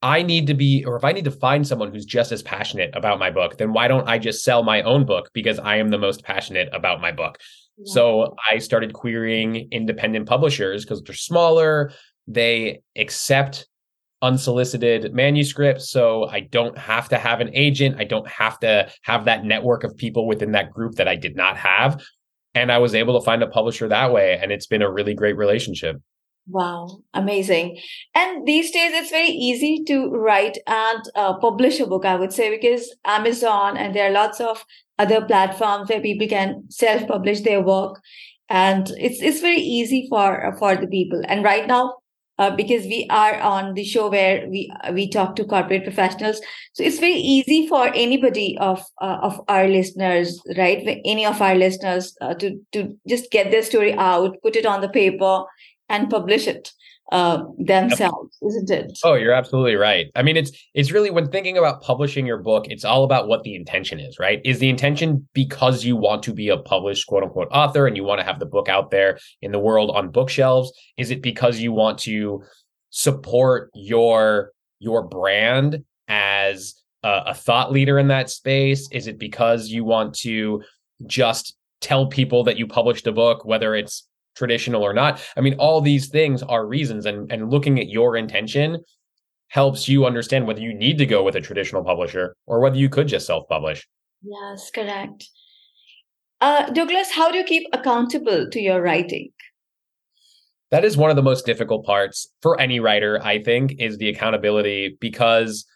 I 0.00 0.22
need 0.22 0.48
to 0.48 0.54
be, 0.54 0.84
or 0.84 0.96
if 0.96 1.04
I 1.04 1.12
need 1.12 1.24
to 1.24 1.30
find 1.30 1.66
someone 1.66 1.92
who's 1.92 2.04
just 2.04 2.32
as 2.32 2.42
passionate 2.42 2.90
about 2.94 3.18
my 3.18 3.30
book, 3.30 3.58
then 3.58 3.72
why 3.72 3.88
don't 3.88 4.08
I 4.08 4.18
just 4.18 4.44
sell 4.44 4.62
my 4.62 4.82
own 4.82 5.06
book 5.06 5.30
because 5.32 5.58
I 5.58 5.76
am 5.76 5.90
the 5.90 5.98
most 5.98 6.24
passionate 6.24 6.68
about 6.72 7.00
my 7.00 7.12
book? 7.12 7.38
Yeah. 7.78 7.92
So 7.92 8.36
I 8.50 8.58
started 8.58 8.92
querying 8.92 9.68
independent 9.70 10.26
publishers 10.26 10.84
because 10.84 11.02
they're 11.02 11.14
smaller, 11.14 11.92
they 12.26 12.82
accept 12.96 13.66
unsolicited 14.22 15.12
manuscripts. 15.12 15.90
So 15.90 16.28
I 16.28 16.40
don't 16.40 16.78
have 16.78 17.08
to 17.08 17.18
have 17.18 17.40
an 17.40 17.50
agent. 17.54 17.96
I 17.98 18.04
don't 18.04 18.28
have 18.28 18.58
to 18.60 18.88
have 19.02 19.24
that 19.24 19.44
network 19.44 19.82
of 19.82 19.96
people 19.96 20.26
within 20.26 20.52
that 20.52 20.70
group 20.70 20.94
that 20.94 21.08
I 21.08 21.16
did 21.16 21.36
not 21.36 21.56
have. 21.56 22.00
And 22.54 22.70
I 22.70 22.78
was 22.78 22.94
able 22.94 23.18
to 23.18 23.24
find 23.24 23.42
a 23.42 23.48
publisher 23.48 23.88
that 23.88 24.12
way. 24.12 24.38
And 24.40 24.52
it's 24.52 24.66
been 24.66 24.82
a 24.82 24.90
really 24.90 25.14
great 25.14 25.36
relationship. 25.36 25.96
Wow, 26.48 27.02
amazing. 27.14 27.78
And 28.14 28.46
these 28.46 28.72
days 28.72 28.92
it's 28.92 29.10
very 29.10 29.28
easy 29.28 29.84
to 29.86 30.08
write 30.08 30.58
and 30.66 31.02
uh, 31.14 31.34
publish 31.38 31.78
a 31.78 31.86
book, 31.86 32.04
I 32.04 32.16
would 32.16 32.32
say, 32.32 32.50
because 32.50 32.94
Amazon 33.04 33.76
and 33.76 33.94
there 33.94 34.08
are 34.08 34.12
lots 34.12 34.40
of 34.40 34.64
other 34.98 35.24
platforms 35.24 35.88
where 35.88 36.00
people 36.00 36.26
can 36.26 36.64
self 36.68 37.06
publish 37.06 37.40
their 37.42 37.62
work. 37.62 38.00
And 38.48 38.90
it's 38.98 39.22
it's 39.22 39.40
very 39.40 39.60
easy 39.60 40.06
for 40.10 40.54
for 40.58 40.76
the 40.76 40.88
people. 40.88 41.22
And 41.26 41.44
right 41.44 41.66
now, 41.66 41.94
uh, 42.38 42.54
because 42.54 42.84
we 42.84 43.06
are 43.10 43.38
on 43.40 43.74
the 43.74 43.84
show 43.84 44.08
where 44.10 44.48
we 44.48 44.72
we 44.92 45.08
talk 45.08 45.36
to 45.36 45.44
corporate 45.44 45.84
professionals, 45.84 46.40
so 46.72 46.82
it's 46.82 46.98
very 46.98 47.20
easy 47.36 47.66
for 47.66 47.88
anybody 47.94 48.56
of 48.58 48.84
uh, 49.00 49.18
of 49.22 49.40
our 49.48 49.68
listeners, 49.68 50.40
right? 50.56 51.00
Any 51.04 51.26
of 51.26 51.40
our 51.42 51.54
listeners 51.54 52.16
uh, 52.20 52.34
to 52.34 52.58
to 52.72 52.96
just 53.08 53.30
get 53.30 53.50
their 53.50 53.62
story 53.62 53.94
out, 53.94 54.36
put 54.42 54.56
it 54.56 54.66
on 54.66 54.80
the 54.80 54.88
paper, 54.88 55.44
and 55.88 56.10
publish 56.10 56.46
it 56.46 56.72
uh, 57.10 57.44
themselves, 57.58 58.38
isn't 58.42 58.70
it? 58.70 58.98
Oh, 59.04 59.14
you're 59.14 59.32
absolutely 59.32 59.74
right. 59.74 60.10
I 60.14 60.22
mean, 60.22 60.36
it's 60.36 60.50
it's 60.74 60.92
really 60.92 61.10
when 61.10 61.28
thinking 61.28 61.58
about 61.58 61.82
publishing 61.82 62.26
your 62.26 62.38
book, 62.38 62.66
it's 62.68 62.84
all 62.84 63.04
about 63.04 63.28
what 63.28 63.42
the 63.42 63.54
intention 63.54 64.00
is, 64.00 64.18
right? 64.18 64.40
Is 64.44 64.60
the 64.60 64.70
intention 64.70 65.28
because 65.34 65.84
you 65.84 65.96
want 65.96 66.22
to 66.22 66.32
be 66.32 66.48
a 66.48 66.56
published 66.56 67.06
quote 67.06 67.22
unquote 67.22 67.48
author 67.50 67.86
and 67.86 67.96
you 67.96 68.04
want 68.04 68.20
to 68.20 68.26
have 68.26 68.38
the 68.38 68.46
book 68.46 68.68
out 68.68 68.90
there 68.90 69.18
in 69.42 69.52
the 69.52 69.58
world 69.58 69.90
on 69.90 70.10
bookshelves? 70.10 70.72
Is 70.96 71.10
it 71.10 71.22
because 71.22 71.58
you 71.58 71.72
want 71.72 71.98
to 72.00 72.42
support 72.90 73.70
your 73.74 74.52
your 74.78 75.06
brand 75.06 75.84
as 76.08 76.74
a, 77.02 77.22
a 77.26 77.34
thought 77.34 77.72
leader 77.72 77.98
in 77.98 78.08
that 78.08 78.30
space? 78.30 78.88
Is 78.92 79.06
it 79.06 79.18
because 79.18 79.68
you 79.68 79.84
want 79.84 80.14
to 80.20 80.62
just 81.06 81.56
tell 81.80 82.06
people 82.06 82.44
that 82.44 82.56
you 82.56 82.66
published 82.66 83.06
a 83.06 83.12
book, 83.12 83.44
whether 83.44 83.74
it's 83.74 84.08
traditional 84.34 84.82
or 84.82 84.92
not. 84.92 85.20
I 85.36 85.40
mean, 85.40 85.54
all 85.58 85.80
these 85.80 86.08
things 86.08 86.42
are 86.42 86.66
reasons, 86.66 87.06
and 87.06 87.30
and 87.32 87.50
looking 87.50 87.78
at 87.78 87.88
your 87.88 88.16
intention 88.16 88.78
helps 89.48 89.88
you 89.88 90.06
understand 90.06 90.46
whether 90.46 90.60
you 90.60 90.72
need 90.72 90.96
to 90.98 91.06
go 91.06 91.22
with 91.22 91.36
a 91.36 91.40
traditional 91.40 91.84
publisher 91.84 92.34
or 92.46 92.60
whether 92.60 92.76
you 92.76 92.88
could 92.88 93.06
just 93.06 93.26
self-publish. 93.26 93.86
Yes, 94.22 94.70
correct. 94.74 95.28
Uh, 96.40 96.70
Douglas, 96.70 97.10
how 97.12 97.30
do 97.30 97.36
you 97.36 97.44
keep 97.44 97.66
accountable 97.72 98.48
to 98.50 98.60
your 98.60 98.80
writing? 98.80 99.30
That 100.70 100.86
is 100.86 100.96
one 100.96 101.10
of 101.10 101.16
the 101.16 101.22
most 101.22 101.44
difficult 101.44 101.84
parts 101.84 102.32
for 102.40 102.58
any 102.58 102.80
writer, 102.80 103.20
I 103.22 103.42
think, 103.42 103.74
is 103.78 103.98
the 103.98 104.08
accountability 104.08 104.96
because 105.00 105.66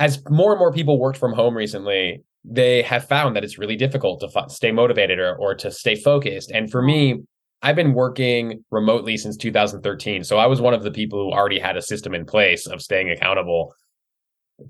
as 0.00 0.22
more 0.30 0.52
and 0.52 0.58
more 0.58 0.72
people 0.72 0.98
worked 0.98 1.18
from 1.18 1.34
home 1.34 1.54
recently, 1.54 2.22
they 2.42 2.82
have 2.82 3.06
found 3.06 3.36
that 3.36 3.44
it's 3.44 3.58
really 3.58 3.76
difficult 3.76 4.20
to 4.20 4.30
f- 4.34 4.50
stay 4.50 4.72
motivated 4.72 5.18
or, 5.18 5.36
or 5.36 5.54
to 5.56 5.70
stay 5.70 5.94
focused. 5.94 6.50
And 6.50 6.70
for 6.70 6.80
me, 6.80 7.20
I've 7.62 7.76
been 7.76 7.94
working 7.94 8.64
remotely 8.70 9.16
since 9.16 9.36
2013. 9.36 10.24
So 10.24 10.38
I 10.38 10.46
was 10.46 10.60
one 10.60 10.74
of 10.74 10.82
the 10.82 10.90
people 10.90 11.24
who 11.24 11.32
already 11.32 11.58
had 11.58 11.76
a 11.76 11.82
system 11.82 12.14
in 12.14 12.24
place 12.24 12.66
of 12.66 12.80
staying 12.80 13.10
accountable. 13.10 13.74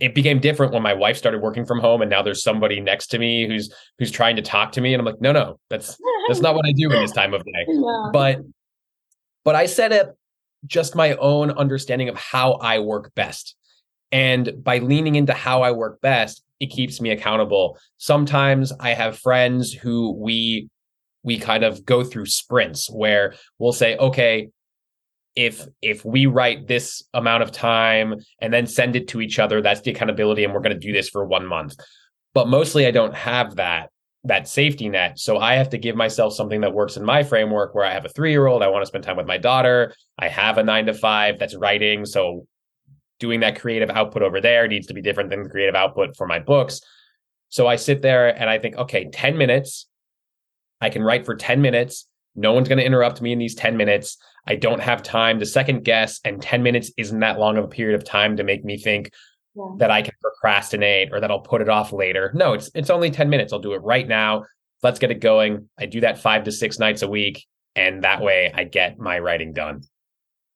It 0.01 0.15
became 0.15 0.39
different 0.39 0.73
when 0.73 0.83
my 0.83 0.95
wife 0.95 1.17
started 1.17 1.43
working 1.43 1.67
from 1.67 1.81
home 1.81 2.03
and 2.03 2.11
now 2.11 2.23
there's 2.23 2.43
somebody 2.43 2.81
next 2.81 3.09
to 3.09 3.19
me 3.19 3.47
who's 3.47 3.73
who's 3.99 4.11
trying 4.11 4.37
to 4.37 4.43
talk 4.43 4.73
to 4.73 4.81
me 4.81 4.95
and 4.95 5.01
I'm 5.01 5.07
like, 5.07 5.21
"No, 5.21 5.33
no. 5.33 5.59
That's 5.71 5.99
that's 6.29 6.41
not 6.41 6.55
what 6.55 6.67
I 6.67 6.73
do 6.73 6.91
in 6.91 7.01
this 7.01 7.13
time 7.13 7.35
of 7.35 7.43
day." 7.45 7.67
Yeah. 7.69 8.11
But 8.13 8.41
but 9.45 9.55
I 9.55 9.67
set 9.67 9.93
up 9.93 10.15
just 10.67 10.95
my 10.95 11.15
own 11.15 11.51
understanding 11.53 12.09
of 12.09 12.17
how 12.17 12.53
I 12.55 12.81
work 12.81 13.15
best. 13.15 13.55
And 14.13 14.63
by 14.63 14.79
leaning 14.79 15.15
into 15.15 15.33
how 15.33 15.63
I 15.63 15.73
work 15.73 16.01
best, 16.01 16.43
it 16.61 16.67
keeps 16.67 17.01
me 17.01 17.11
accountable. 17.11 17.79
Sometimes 17.99 18.73
I 18.81 18.91
have 18.91 19.19
friends 19.19 19.73
who 19.73 20.13
we 20.13 20.69
we 21.23 21.39
kind 21.39 21.65
of 21.65 21.85
go 21.85 22.05
through 22.05 22.27
sprints 22.27 22.91
where 22.91 23.35
we'll 23.59 23.73
say, 23.73 23.97
okay, 23.97 24.49
if 25.37 25.67
if 25.83 26.05
we 26.05 26.27
write 26.27 26.67
this 26.67 27.03
amount 27.15 27.43
of 27.43 27.53
time 27.53 28.17
and 28.41 28.53
then 28.53 28.67
send 28.67 28.97
it 28.97 29.09
to 29.09 29.21
each 29.21 29.39
other, 29.39 29.63
that's 29.63 29.81
the 29.83 29.91
accountability, 29.91 30.45
and 30.45 30.53
we're 30.53 30.61
going 30.61 30.79
to 30.79 30.87
do 30.87 30.93
this 30.93 31.09
for 31.09 31.25
one 31.25 31.47
month. 31.47 31.77
But 32.35 32.49
mostly, 32.49 32.87
I 32.87 32.91
don't 32.91 33.15
have 33.15 33.57
that 33.57 33.91
that 34.25 34.49
safety 34.49 34.89
net. 34.89 35.19
So 35.19 35.39
I 35.39 35.55
have 35.55 35.71
to 35.71 35.79
give 35.79 35.97
myself 35.97 36.35
something 36.35 36.61
that 36.63 36.75
works 36.75 36.97
in 36.97 37.05
my 37.05 37.23
framework 37.23 37.75
where 37.75 37.85
I 37.85 37.93
have 37.93 38.05
a 38.05 38.09
three 38.09 38.31
year 38.31 38.47
old. 38.47 38.63
I 38.63 38.69
want 38.69 38.83
to 38.83 38.87
spend 38.87 39.05
time 39.05 39.17
with 39.17 39.27
my 39.27 39.39
daughter. 39.39 39.95
I 40.19 40.29
have 40.29 40.59
a 40.59 40.63
nine 40.63 40.87
to 40.87 40.95
five 40.95 41.39
that's 41.39 41.57
writing. 41.57 42.05
So 42.05 42.47
doing 43.21 43.41
that 43.41 43.61
creative 43.61 43.91
output 43.91 44.23
over 44.23 44.41
there 44.41 44.69
needs 44.69 44.87
to 44.89 44.95
be 44.95 45.03
different 45.03 45.31
than 45.31 45.45
the 45.45 45.49
creative 45.49 45.75
output 45.75 46.17
for 46.17 46.27
my 46.27 46.39
books. 46.39 46.81
So 47.49 47.67
I 47.67 47.77
sit 47.77 48.03
there 48.03 48.29
and 48.29 48.51
I 48.51 48.59
think, 48.59 48.77
okay, 48.77 49.09
10 49.11 49.37
minutes. 49.37 49.88
I 50.81 50.91
can 50.91 51.03
write 51.03 51.25
for 51.25 51.35
10 51.35 51.61
minutes. 51.61 52.07
No 52.35 52.53
one's 52.53 52.69
going 52.69 52.79
to 52.79 52.85
interrupt 52.85 53.21
me 53.21 53.33
in 53.33 53.39
these 53.39 53.55
10 53.55 53.77
minutes. 53.77 54.17
I 54.47 54.55
don't 54.55 54.81
have 54.81 55.03
time 55.03 55.41
to 55.41 55.47
second 55.47 55.85
guess. 55.85 56.21
And 56.25 56.41
10 56.41 56.63
minutes 56.63 56.93
isn't 56.97 57.21
that 57.21 57.39
long 57.39 57.57
of 57.57 57.65
a 57.65 57.69
period 57.69 57.97
of 57.97 58.05
time 58.05 58.37
to 58.37 58.45
make 58.45 58.65
me 58.65 58.79
think 58.79 59.11
yeah. 59.55 59.65
that 59.79 59.91
I 59.91 60.03
can 60.03 60.15
procrastinate 60.21 61.11
or 61.13 61.21
that 61.21 61.31
I'll 61.31 61.41
put 61.41 61.61
it 61.61 61.69
off 61.69 61.93
later. 61.93 62.31
No, 62.35 62.53
it's 62.53 62.71
it's 62.75 62.91
only 62.91 63.11
10 63.11 63.29
minutes. 63.29 63.53
I'll 63.53 63.59
do 63.59 63.75
it 63.75 63.83
right 63.83 64.07
now. 64.07 64.45
Let's 64.83 64.99
get 64.99 65.11
it 65.11 65.21
going. 65.21 65.69
I 65.79 65.87
do 65.87 66.01
that 66.03 66.19
five 66.19 66.45
to 66.45 66.53
six 66.53 66.79
nights 66.79 67.03
a 67.03 67.09
week. 67.09 67.45
And 67.75 68.05
that 68.05 68.21
way 68.21 68.53
I 68.55 68.65
get 68.65 68.99
my 68.99 69.19
writing 69.19 69.53
done. 69.53 69.83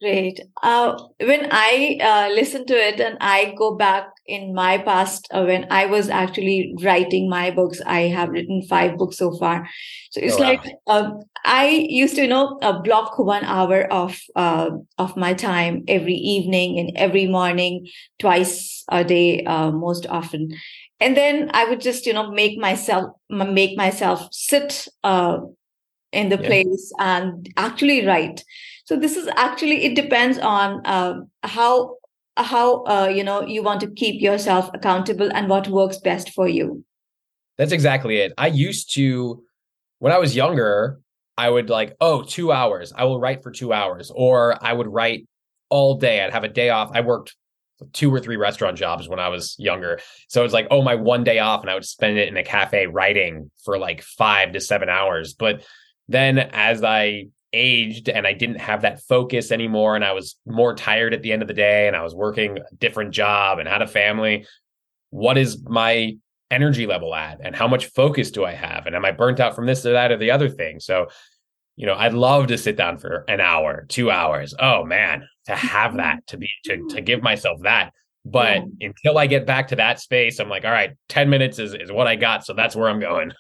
Great. 0.01 0.41
Uh, 0.63 0.99
when 1.21 1.49
I 1.53 1.99
uh, 2.03 2.35
listen 2.35 2.67
to 2.67 2.75
it 2.75 3.01
and 3.01 3.19
I 3.21 3.55
go 3.57 3.77
back 3.77 4.09
in 4.27 4.55
my 4.55 4.79
past, 4.79 5.29
uh, 5.33 5.45
when 5.45 5.67
I 5.71 5.87
was 5.87 6.09
actually 6.09 6.75
writing 6.81 7.29
my 7.29 7.51
books, 7.51 7.81
I 7.85 8.03
have 8.03 8.31
written 8.31 8.63
five 8.69 8.97
books 8.97 9.17
so 9.17 9.37
far. 9.37 9.69
So 10.11 10.21
it's 10.21 10.37
oh, 10.37 10.41
wow. 10.41 10.49
like 10.49 10.65
uh, 10.87 11.11
I 11.45 11.69
used 11.89 12.15
to, 12.17 12.23
you 12.23 12.29
know, 12.29 12.59
uh, 12.63 12.81
block 12.81 13.19
one 13.19 13.45
hour 13.45 13.93
of 13.93 14.19
uh, 14.37 14.71
of 14.99 15.17
my 15.17 15.35
time 15.35 15.85
every 15.89 16.15
evening 16.15 16.79
and 16.79 16.93
every 16.97 17.27
morning, 17.27 17.89
twice 18.19 18.85
a 18.89 19.05
day, 19.05 19.43
most 19.47 20.07
often, 20.07 20.51
and 21.01 21.17
then 21.17 21.51
I 21.53 21.65
would 21.65 21.81
just, 21.81 22.07
you 22.07 22.13
know, 22.13 22.31
make 22.31 22.59
myself 22.59 23.11
make 23.29 23.77
myself 23.77 24.29
sit 24.33 24.87
in 26.13 26.29
the 26.29 26.39
yeah. 26.39 26.47
place 26.47 26.93
and 26.99 27.49
actually 27.57 28.07
write 28.07 28.45
so 28.85 28.97
this 28.97 29.17
is 29.17 29.29
actually 29.37 29.85
it 29.85 29.95
depends 29.95 30.39
on 30.39 30.85
uh, 30.85 31.21
how 31.43 31.97
how 32.37 32.85
uh, 32.85 33.09
you 33.09 33.25
know 33.25 33.43
you 33.43 33.63
want 33.63 33.81
to 33.81 33.91
keep 33.91 34.21
yourself 34.21 34.71
accountable 34.73 35.31
and 35.33 35.49
what 35.49 35.69
works 35.69 35.99
best 35.99 36.31
for 36.31 36.49
you. 36.49 36.85
That's 37.59 37.73
exactly 37.73 38.19
it. 38.19 38.33
I 38.39 38.47
used 38.49 38.95
to 38.95 39.45
when 39.99 40.13
i 40.13 40.19
was 40.19 40.35
younger 40.35 41.01
i 41.37 41.49
would 41.49 41.71
like 41.71 41.95
oh 42.01 42.23
two 42.23 42.53
hours. 42.53 42.93
I 42.95 43.05
will 43.05 43.21
write 43.21 43.43
for 43.43 43.51
two 43.51 43.73
hours. 43.73 44.11
Or 44.15 44.57
i 44.65 44.73
would 44.73 44.89
write 44.89 45.27
all 45.69 45.97
day. 45.97 46.23
I'd 46.23 46.33
have 46.33 46.45
a 46.45 46.49
day 46.49 46.71
off. 46.71 46.91
I 46.93 47.01
worked 47.01 47.35
two 47.93 48.15
or 48.15 48.21
three 48.21 48.37
restaurant 48.37 48.79
jobs 48.79 49.09
when 49.09 49.19
i 49.19 49.29
was 49.29 49.57
younger. 49.59 50.01
So 50.29 50.45
it's 50.45 50.55
like 50.55 50.69
oh 50.71 50.83
my 50.83 50.95
one 50.95 51.25
day 51.25 51.39
off 51.39 51.61
and 51.61 51.71
i 51.71 51.75
would 51.75 51.85
spend 51.85 52.19
it 52.19 52.29
in 52.29 52.37
a 52.37 52.45
cafe 52.45 52.87
writing 52.87 53.51
for 53.65 53.79
like 53.79 54.03
five 54.03 54.53
to 54.53 54.61
seven 54.61 54.89
hours. 54.89 55.35
But 55.35 55.65
then 56.09 56.39
as 56.39 56.83
i 56.83 57.27
aged 57.53 58.09
and 58.09 58.27
I 58.27 58.33
didn't 58.33 58.61
have 58.61 58.83
that 58.83 59.01
focus 59.03 59.53
anymore. 59.53 59.97
And 59.97 60.05
I 60.05 60.13
was 60.13 60.37
more 60.47 60.75
tired 60.75 61.15
at 61.15 61.23
the 61.23 61.33
end 61.33 61.43
of 61.43 61.49
the 61.49 61.55
day 61.55 61.87
and 61.87 61.97
I 61.97 62.03
was 62.03 62.15
working 62.15 62.59
a 62.59 62.75
different 62.77 63.13
job 63.13 63.59
and 63.59 63.69
had 63.69 63.83
a 63.83 63.87
family. 63.87 64.47
What 65.11 65.39
is 65.39 65.63
my 65.65 66.17
energy 66.51 66.87
level 66.87 67.15
at? 67.15 67.41
And 67.43 67.55
how 67.55 67.69
much 67.69 67.87
focus 67.87 68.31
do 68.31 68.45
I 68.45 68.53
have? 68.53 68.87
And 68.87 68.97
am 68.97 69.05
I 69.05 69.13
burnt 69.13 69.41
out 69.41 69.55
from 69.55 69.67
this 69.67 69.85
or 69.85 69.93
that 69.93 70.13
or 70.13 70.17
the 70.17 70.31
other 70.31 70.49
thing? 70.49 70.81
So, 70.81 71.09
you 71.77 71.87
know, 71.87 71.95
I'd 71.95 72.15
love 72.15 72.49
to 72.49 72.59
sit 72.59 72.77
down 72.77 72.99
for 72.99 73.25
an 73.29 73.41
hour, 73.41 73.87
two 73.89 74.11
hours. 74.11 74.55
Oh 74.59 74.85
man, 74.85 75.27
to 75.47 75.55
have 75.55 75.97
that, 75.97 76.27
to 76.29 76.37
be 76.37 76.51
to 76.65 76.77
to 76.77 76.83
mm-hmm. 76.83 77.05
give 77.05 77.23
myself 77.23 77.61
that. 77.63 77.93
But 78.25 78.63
yeah. 78.79 78.89
until 78.89 79.19
I 79.19 79.27
get 79.27 79.47
back 79.47 79.69
to 79.69 79.77
that 79.77 80.01
space, 80.01 80.39
I'm 80.39 80.49
like, 80.49 80.65
all 80.65 80.71
right, 80.71 80.93
10 81.09 81.29
minutes 81.29 81.59
is, 81.59 81.75
is 81.75 81.91
what 81.91 82.07
I 82.07 82.17
got. 82.17 82.45
So 82.45 82.53
that's 82.55 82.77
where 82.77 82.89
I'm 82.89 83.01
going. 83.01 83.33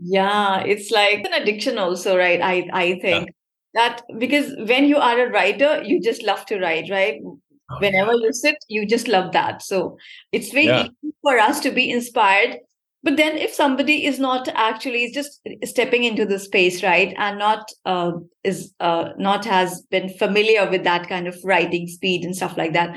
Yeah, 0.00 0.60
it's 0.60 0.90
like 0.90 1.24
an 1.24 1.34
addiction 1.34 1.78
also, 1.78 2.16
right? 2.16 2.40
I 2.40 2.68
I 2.72 2.98
think 3.00 3.28
yeah. 3.28 3.32
that 3.74 4.02
because 4.18 4.52
when 4.68 4.86
you 4.86 4.96
are 4.96 5.26
a 5.26 5.30
writer, 5.30 5.82
you 5.84 6.00
just 6.00 6.22
love 6.22 6.44
to 6.46 6.58
write, 6.58 6.90
right? 6.90 7.20
Oh, 7.24 7.40
Whenever 7.78 8.12
yeah. 8.12 8.24
you 8.24 8.32
sit, 8.32 8.56
you 8.68 8.86
just 8.86 9.08
love 9.08 9.32
that. 9.32 9.62
So 9.62 9.96
it's 10.32 10.50
very 10.50 10.66
yeah. 10.66 10.82
easy 11.02 11.14
for 11.22 11.38
us 11.38 11.60
to 11.60 11.70
be 11.70 11.90
inspired. 11.90 12.58
But 13.04 13.18
then 13.18 13.36
if 13.36 13.52
somebody 13.52 14.06
is 14.06 14.18
not 14.18 14.48
actually 14.48 15.12
just 15.12 15.40
stepping 15.64 16.04
into 16.04 16.24
the 16.24 16.38
space, 16.38 16.82
right, 16.82 17.14
and 17.18 17.38
not 17.38 17.70
uh, 17.84 18.12
is 18.42 18.72
uh, 18.80 19.10
not 19.18 19.44
has 19.44 19.82
been 19.90 20.08
familiar 20.08 20.68
with 20.68 20.84
that 20.84 21.08
kind 21.08 21.28
of 21.28 21.36
writing 21.44 21.86
speed 21.86 22.24
and 22.24 22.34
stuff 22.34 22.56
like 22.56 22.72
that, 22.72 22.96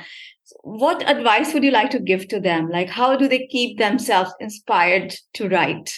what 0.64 1.08
advice 1.10 1.54
would 1.54 1.64
you 1.64 1.72
like 1.72 1.92
to 1.92 2.00
give 2.00 2.28
to 2.30 2.40
them? 2.40 2.70
Like, 2.70 2.90
how 2.90 3.18
do 3.18 3.28
they 3.28 3.48
keep 3.48 3.78
themselves 3.78 4.34
inspired 4.40 5.14
to 5.34 5.50
write? 5.50 5.94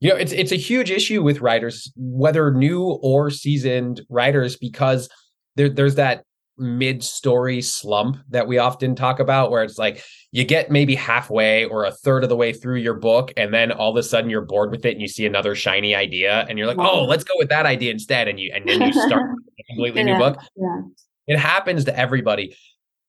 You 0.00 0.10
know, 0.10 0.16
it's 0.16 0.32
it's 0.32 0.52
a 0.52 0.56
huge 0.56 0.90
issue 0.90 1.22
with 1.22 1.40
writers, 1.40 1.90
whether 1.96 2.52
new 2.52 2.98
or 3.02 3.30
seasoned 3.30 4.02
writers, 4.10 4.56
because 4.56 5.08
there, 5.56 5.70
there's 5.70 5.94
that 5.94 6.24
mid-story 6.58 7.60
slump 7.60 8.16
that 8.30 8.46
we 8.46 8.58
often 8.58 8.94
talk 8.94 9.20
about, 9.20 9.50
where 9.50 9.62
it's 9.62 9.78
like 9.78 10.02
you 10.32 10.44
get 10.44 10.70
maybe 10.70 10.94
halfway 10.94 11.64
or 11.64 11.84
a 11.84 11.92
third 11.92 12.22
of 12.22 12.28
the 12.28 12.36
way 12.36 12.52
through 12.52 12.76
your 12.76 12.94
book, 12.94 13.32
and 13.38 13.54
then 13.54 13.72
all 13.72 13.90
of 13.90 13.96
a 13.96 14.02
sudden 14.02 14.28
you're 14.28 14.44
bored 14.44 14.70
with 14.70 14.84
it, 14.84 14.92
and 14.92 15.00
you 15.00 15.08
see 15.08 15.24
another 15.24 15.54
shiny 15.54 15.94
idea, 15.94 16.44
and 16.48 16.58
you're 16.58 16.66
like, 16.66 16.78
"Oh, 16.78 17.04
let's 17.04 17.24
go 17.24 17.34
with 17.38 17.48
that 17.48 17.64
idea 17.64 17.90
instead," 17.90 18.28
and 18.28 18.38
you 18.38 18.52
and 18.54 18.68
then 18.68 18.82
you 18.82 18.92
start 18.92 19.22
a 19.58 19.62
completely 19.64 20.02
yeah, 20.02 20.12
new 20.12 20.18
book. 20.18 20.38
Yeah. 20.56 20.80
It 21.26 21.38
happens 21.38 21.84
to 21.86 21.98
everybody. 21.98 22.54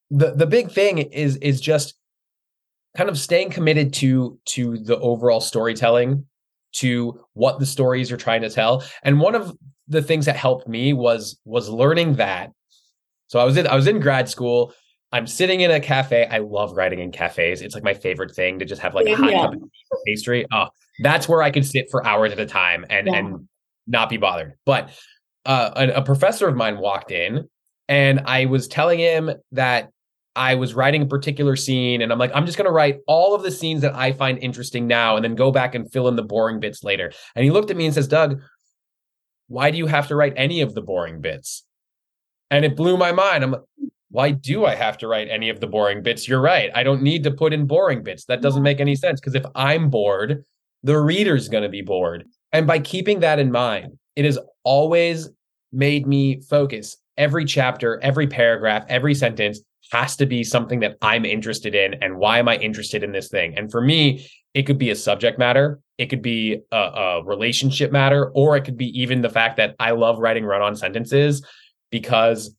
the 0.10 0.32
The 0.32 0.47
big 0.47 0.71
thing 0.71 1.00
is 1.00 1.36
is 1.38 1.60
just 1.60 1.95
kind 2.95 3.10
of 3.10 3.17
staying 3.17 3.50
committed 3.50 3.93
to 3.95 4.39
to 4.45 4.78
the 4.78 4.97
overall 5.00 5.41
storytelling 5.41 6.26
to 6.78 7.20
what 7.34 7.60
the 7.60 7.66
stories 7.66 8.10
you're 8.10 8.18
trying 8.18 8.42
to 8.42 8.50
tell. 8.50 8.84
And 9.04 9.20
one 9.20 9.36
of 9.36 9.56
the 9.88 10.02
things 10.02 10.26
that 10.26 10.36
helped 10.36 10.68
me 10.68 10.94
was 10.94 11.40
was 11.46 11.70
learning 11.70 12.16
that. 12.16 12.52
So 13.28 13.40
I 13.40 13.44
was 13.44 13.58
in 13.58 13.68
I 13.68 13.76
was 13.76 13.88
in 13.88 14.00
grad 14.00 14.30
school. 14.30 14.74
I'm 15.12 15.26
sitting 15.26 15.62
in 15.62 15.72
a 15.72 15.80
cafe. 15.80 16.28
I 16.30 16.40
love 16.40 16.76
writing 16.76 17.00
in 17.00 17.12
cafes. 17.12 17.62
It's 17.62 17.74
like 17.74 17.84
my 17.84 17.94
favorite 17.94 18.36
thing 18.36 18.60
to 18.60 18.66
just 18.66 18.82
have 18.82 18.94
like 18.94 19.08
a 19.08 19.16
hot 19.16 19.32
yeah. 19.32 19.42
cup 19.44 19.54
of 19.54 20.00
pastry. 20.06 20.46
Oh, 20.52 20.68
that's 21.02 21.30
where 21.30 21.42
I 21.42 21.50
could 21.50 21.66
sit 21.66 21.90
for 21.90 22.06
hours 22.06 22.34
at 22.34 22.40
a 22.40 22.46
time 22.46 22.86
and 22.90 23.08
yeah. 23.08 23.16
and 23.16 23.48
not 23.88 24.10
be 24.10 24.18
bothered. 24.18 24.54
But 24.66 24.90
uh, 25.46 25.72
a, 25.76 26.00
a 26.00 26.02
professor 26.02 26.48
of 26.48 26.56
mine 26.56 26.78
walked 26.78 27.12
in, 27.12 27.48
and 27.88 28.22
I 28.26 28.46
was 28.46 28.68
telling 28.68 29.00
him 29.00 29.32
that 29.54 29.92
I 30.38 30.56
was 30.56 30.76
writing 30.76 31.02
a 31.02 31.06
particular 31.08 31.56
scene 31.56 32.02
and 32.02 32.12
I'm 32.12 32.19
like, 32.19 32.32
I'm 32.34 32.45
just 32.45 32.58
going 32.58 32.67
to 32.67 32.71
write 32.71 33.00
all 33.08 33.34
of 33.34 33.41
the 33.41 33.52
scenes 33.52 33.82
that 33.82 33.95
I 33.95 34.13
find 34.13 34.38
interesting 34.38 34.86
now 34.86 35.15
and 35.15 35.26
then 35.26 35.36
go 35.36 35.52
back 35.52 35.73
and 35.73 35.91
fill 35.91 36.08
in 36.08 36.15
the 36.15 36.23
boring 36.23 36.60
bits 36.60 36.84
later. 36.84 37.12
And 37.36 37.43
he 37.43 37.52
looked 37.52 37.71
at 37.71 37.78
me 37.78 37.86
and 37.86 37.93
says, 37.93 38.08
Doug, 38.08 38.39
why 39.47 39.71
do 39.71 39.78
you 39.78 39.88
have 39.88 40.08
to 40.10 40.15
write 40.15 40.34
any 40.38 40.62
of 40.62 40.76
the 40.76 40.82
boring 40.82 41.21
bits? 41.21 41.65
And 42.52 42.63
it 42.63 42.76
blew 42.76 42.97
my 42.97 43.12
mind. 43.12 43.43
I'm 43.43 43.52
like, 43.52 43.62
why 44.10 44.32
do 44.32 44.65
I 44.65 44.76
have 44.76 44.97
to 45.00 45.08
write 45.08 45.28
any 45.28 45.50
of 45.50 45.60
the 45.60 45.67
boring 45.67 46.04
bits? 46.04 46.28
You're 46.28 46.41
right. 46.41 46.69
I 46.73 46.84
don't 46.84 47.02
need 47.02 47.23
to 47.23 47.32
put 47.32 47.52
in 47.52 47.65
boring 47.65 48.04
bits. 48.04 48.26
That 48.26 48.41
doesn't 48.41 48.63
make 48.63 48.80
any 48.80 48.95
sense 48.95 49.19
because 49.19 49.36
if 49.36 49.45
I'm 49.56 49.89
bored, 49.89 50.45
the 50.84 51.00
reader's 51.00 51.50
going 51.50 51.63
to 51.63 51.69
be 51.69 51.82
bored. 51.82 52.26
And 52.54 52.67
by 52.67 52.80
keeping 52.80 53.19
that 53.21 53.39
in 53.39 53.52
mind, 53.52 53.97
it 54.15 54.23
has 54.23 54.39
always 54.63 55.30
made 55.73 56.08
me 56.08 56.41
focus 56.41 56.95
every 57.17 57.43
chapter, 57.43 58.00
every 58.02 58.28
paragraph, 58.28 58.86
every 58.88 59.15
sentence 59.15 59.62
has 59.91 60.15
to 60.17 60.26
be 60.26 60.43
something 60.43 60.80
that 60.82 60.97
I'm 61.02 61.26
interested 61.26 61.76
in. 61.76 61.95
And 62.02 62.17
why 62.17 62.39
am 62.39 62.47
I 62.47 62.58
interested 62.58 63.04
in 63.04 63.12
this 63.12 63.30
thing? 63.30 63.58
And 63.58 63.71
for 63.71 63.82
me, 63.82 64.30
it 64.54 64.63
could 64.63 64.78
be 64.78 64.89
a 64.89 64.95
subject 64.95 65.38
matter, 65.38 65.80
it 65.97 66.08
could 66.08 66.21
be 66.21 66.62
a, 66.71 66.78
a 66.78 67.23
relationship 67.23 67.91
matter, 67.91 68.32
or 68.34 68.58
it 68.58 68.63
could 68.63 68.78
be 68.78 68.88
even 69.00 69.21
the 69.21 69.30
fact 69.30 69.58
that 69.58 69.76
I 69.80 69.91
love 69.91 70.19
writing 70.19 70.45
run 70.45 70.62
on 70.62 70.76
sentences 70.76 71.45
because 71.91 72.56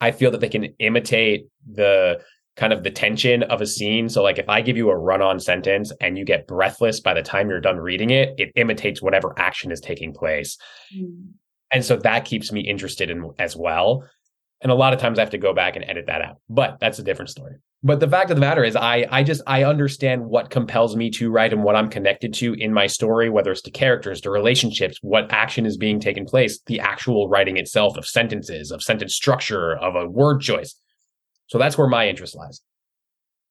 I 0.00 0.10
feel 0.10 0.30
that 0.32 0.40
they 0.40 0.48
can 0.48 0.74
imitate 0.78 1.46
the 1.70 2.20
kind 2.56 2.72
of 2.72 2.82
the 2.82 2.90
tension 2.90 3.42
of 3.44 3.60
a 3.60 3.66
scene. 3.66 4.08
So, 4.08 4.22
like 4.22 4.38
if 4.38 4.48
I 4.48 4.60
give 4.60 4.76
you 4.76 4.90
a 4.90 4.96
run 4.96 5.22
on 5.22 5.40
sentence 5.40 5.92
and 6.00 6.18
you 6.18 6.24
get 6.24 6.46
breathless 6.46 7.00
by 7.00 7.14
the 7.14 7.22
time 7.22 7.48
you're 7.48 7.60
done 7.60 7.78
reading 7.78 8.10
it, 8.10 8.34
it 8.38 8.52
imitates 8.56 9.00
whatever 9.00 9.32
action 9.38 9.70
is 9.70 9.80
taking 9.80 10.12
place. 10.12 10.58
Mm. 10.96 11.28
And 11.72 11.84
so 11.84 11.96
that 11.96 12.24
keeps 12.26 12.52
me 12.52 12.60
interested 12.60 13.10
in 13.10 13.30
as 13.38 13.56
well. 13.56 14.04
And 14.62 14.70
a 14.70 14.76
lot 14.76 14.92
of 14.92 15.00
times 15.00 15.18
I 15.18 15.22
have 15.22 15.30
to 15.30 15.38
go 15.38 15.52
back 15.52 15.76
and 15.76 15.84
edit 15.84 16.06
that 16.06 16.22
out. 16.22 16.36
But 16.48 16.78
that's 16.80 16.98
a 16.98 17.02
different 17.02 17.30
story. 17.30 17.56
But 17.82 17.98
the 17.98 18.08
fact 18.08 18.30
of 18.30 18.36
the 18.36 18.40
matter 18.40 18.62
is 18.62 18.76
I 18.76 19.06
I 19.10 19.24
just 19.24 19.42
I 19.46 19.64
understand 19.64 20.24
what 20.24 20.50
compels 20.50 20.94
me 20.94 21.10
to 21.10 21.30
write 21.30 21.52
and 21.52 21.64
what 21.64 21.74
I'm 21.74 21.88
connected 21.88 22.32
to 22.34 22.54
in 22.54 22.72
my 22.72 22.86
story, 22.86 23.28
whether 23.28 23.50
it's 23.50 23.62
to 23.62 23.72
characters, 23.72 24.20
to 24.20 24.30
relationships, 24.30 24.98
what 25.02 25.32
action 25.32 25.66
is 25.66 25.76
being 25.76 25.98
taken 25.98 26.24
place, 26.24 26.60
the 26.66 26.78
actual 26.78 27.28
writing 27.28 27.56
itself 27.56 27.96
of 27.96 28.06
sentences, 28.06 28.70
of 28.70 28.82
sentence 28.82 29.16
structure, 29.16 29.76
of 29.76 29.96
a 29.96 30.08
word 30.08 30.40
choice. 30.40 30.76
So 31.48 31.58
that's 31.58 31.76
where 31.76 31.88
my 31.88 32.08
interest 32.08 32.36
lies. 32.36 32.60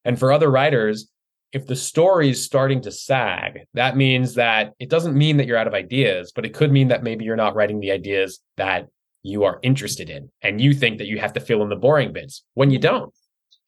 And 0.06 0.18
for 0.18 0.32
other 0.32 0.50
writers, 0.50 1.10
if 1.52 1.68
the 1.68 1.76
story 1.76 2.30
is 2.30 2.44
starting 2.44 2.82
to 2.84 2.92
sag, 2.92 3.60
that 3.74 3.98
means 3.98 4.36
that 4.36 4.72
it 4.80 4.90
doesn't 4.90 5.16
mean 5.16 5.38
that 5.38 5.48
you're 5.48 5.58
out 5.58 5.68
of 5.68 5.74
ideas, 5.74 6.32
but 6.34 6.46
it 6.46 6.54
could 6.54 6.72
mean 6.72 6.88
that 6.88 7.04
maybe 7.04 7.26
you're 7.26 7.36
not 7.36 7.56
writing 7.56 7.82
the 7.82 7.92
ideas 7.92 8.40
that 8.56 8.88
you 9.24 9.44
are 9.44 9.60
interested 9.62 10.10
in. 10.10 10.30
And 10.42 10.60
you 10.62 10.74
think 10.74 10.98
that 10.98 11.08
you 11.08 11.20
have 11.20 11.34
to 11.34 11.40
fill 11.40 11.62
in 11.64 11.70
the 11.70 11.76
boring 11.76 12.14
bits 12.14 12.44
when 12.54 12.72
you 12.72 12.80
don't. 12.80 13.14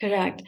Correct. 0.01 0.43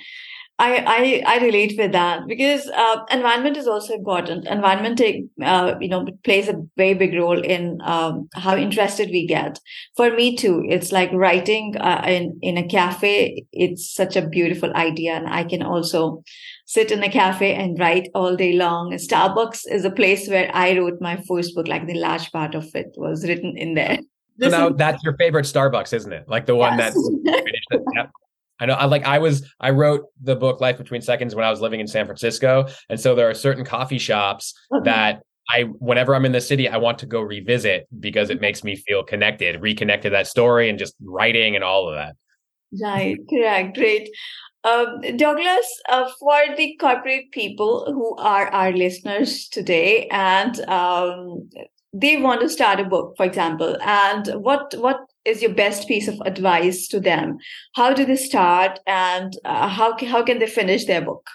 I, 0.57 1.23
I, 1.27 1.35
I 1.35 1.43
relate 1.43 1.75
with 1.77 1.91
that 1.91 2.27
because 2.27 2.69
uh, 2.69 3.03
environment 3.11 3.57
is 3.57 3.67
also 3.67 3.93
important. 3.93 4.47
Environment, 4.47 4.97
take, 4.97 5.25
uh, 5.43 5.75
you 5.81 5.89
know, 5.89 6.05
plays 6.23 6.47
a 6.47 6.63
very 6.77 6.93
big 6.93 7.13
role 7.13 7.41
in 7.41 7.79
um, 7.83 8.29
how 8.33 8.55
interested 8.55 9.09
we 9.09 9.27
get. 9.27 9.59
For 9.97 10.11
me 10.11 10.37
too, 10.37 10.63
it's 10.69 10.93
like 10.93 11.11
writing 11.11 11.75
uh, 11.75 12.05
in 12.07 12.39
in 12.41 12.57
a 12.57 12.65
cafe. 12.65 13.45
It's 13.51 13.93
such 13.93 14.15
a 14.15 14.27
beautiful 14.27 14.73
idea, 14.75 15.15
and 15.15 15.27
I 15.27 15.43
can 15.43 15.61
also 15.61 16.23
sit 16.65 16.89
in 16.89 17.03
a 17.03 17.11
cafe 17.11 17.53
and 17.53 17.77
write 17.77 18.07
all 18.15 18.37
day 18.37 18.53
long. 18.53 18.93
Starbucks 18.93 19.63
is 19.69 19.83
a 19.83 19.91
place 19.91 20.29
where 20.29 20.49
I 20.53 20.77
wrote 20.77 21.01
my 21.01 21.21
first 21.27 21.53
book. 21.53 21.67
Like 21.67 21.85
the 21.85 21.99
large 21.99 22.31
part 22.31 22.55
of 22.55 22.73
it 22.73 22.93
was 22.95 23.27
written 23.27 23.57
in 23.57 23.73
there. 23.73 23.99
So 24.39 24.49
now 24.49 24.69
that's 24.69 25.03
your 25.03 25.15
favorite 25.17 25.45
Starbucks, 25.45 25.93
isn't 25.93 26.11
it? 26.11 26.25
Like 26.27 26.45
the 26.45 26.55
one 26.55 26.77
yes. 26.77 26.93
that. 26.93 28.09
I 28.59 28.65
know 28.65 28.73
I 28.73 28.85
like 28.85 29.03
I 29.03 29.19
was 29.19 29.51
I 29.59 29.71
wrote 29.71 30.05
the 30.21 30.35
book 30.35 30.61
Life 30.61 30.77
Between 30.77 31.01
Seconds 31.01 31.35
when 31.35 31.43
I 31.43 31.49
was 31.49 31.59
living 31.59 31.79
in 31.79 31.87
San 31.87 32.05
Francisco. 32.05 32.67
And 32.89 32.99
so 32.99 33.13
there 33.13 33.29
are 33.29 33.33
certain 33.33 33.65
coffee 33.65 33.97
shops 33.97 34.53
that 34.83 35.21
I 35.49 35.63
whenever 35.79 36.15
I'm 36.15 36.25
in 36.25 36.31
the 36.31 36.41
city, 36.41 36.67
I 36.69 36.77
want 36.77 36.99
to 36.99 37.05
go 37.05 37.21
revisit 37.21 37.87
because 37.99 38.29
it 38.29 38.41
makes 38.41 38.63
me 38.63 38.75
feel 38.75 39.03
connected, 39.03 39.61
reconnected 39.61 40.11
to 40.11 40.15
that 40.15 40.27
story 40.27 40.69
and 40.69 40.79
just 40.79 40.95
writing 41.03 41.55
and 41.55 41.63
all 41.63 41.89
of 41.89 41.95
that. 41.95 42.15
Right, 42.81 43.17
correct, 43.29 43.75
great. 43.75 44.09
Um, 44.63 45.01
Douglas, 45.15 45.81
uh, 45.89 46.09
for 46.19 46.55
the 46.57 46.75
corporate 46.77 47.31
people 47.31 47.85
who 47.93 48.15
are 48.17 48.47
our 48.47 48.71
listeners 48.71 49.47
today, 49.47 50.07
and 50.07 50.59
um, 50.61 51.49
they 51.97 52.17
want 52.17 52.41
to 52.41 52.49
start 52.49 52.81
a 52.81 52.83
book, 52.83 53.13
for 53.15 53.25
example, 53.25 53.77
and 53.81 54.27
what 54.43 54.73
what 54.77 54.99
is 55.23 55.41
your 55.41 55.53
best 55.53 55.87
piece 55.87 56.07
of 56.07 56.19
advice 56.25 56.87
to 56.89 56.99
them? 56.99 57.37
How 57.73 57.93
do 57.93 58.05
they 58.05 58.17
start, 58.17 58.79
and 58.85 59.33
uh, 59.45 59.67
how 59.67 59.97
how 60.05 60.21
can 60.23 60.39
they 60.39 60.47
finish 60.47 60.85
their 60.85 61.01
book? 61.01 61.25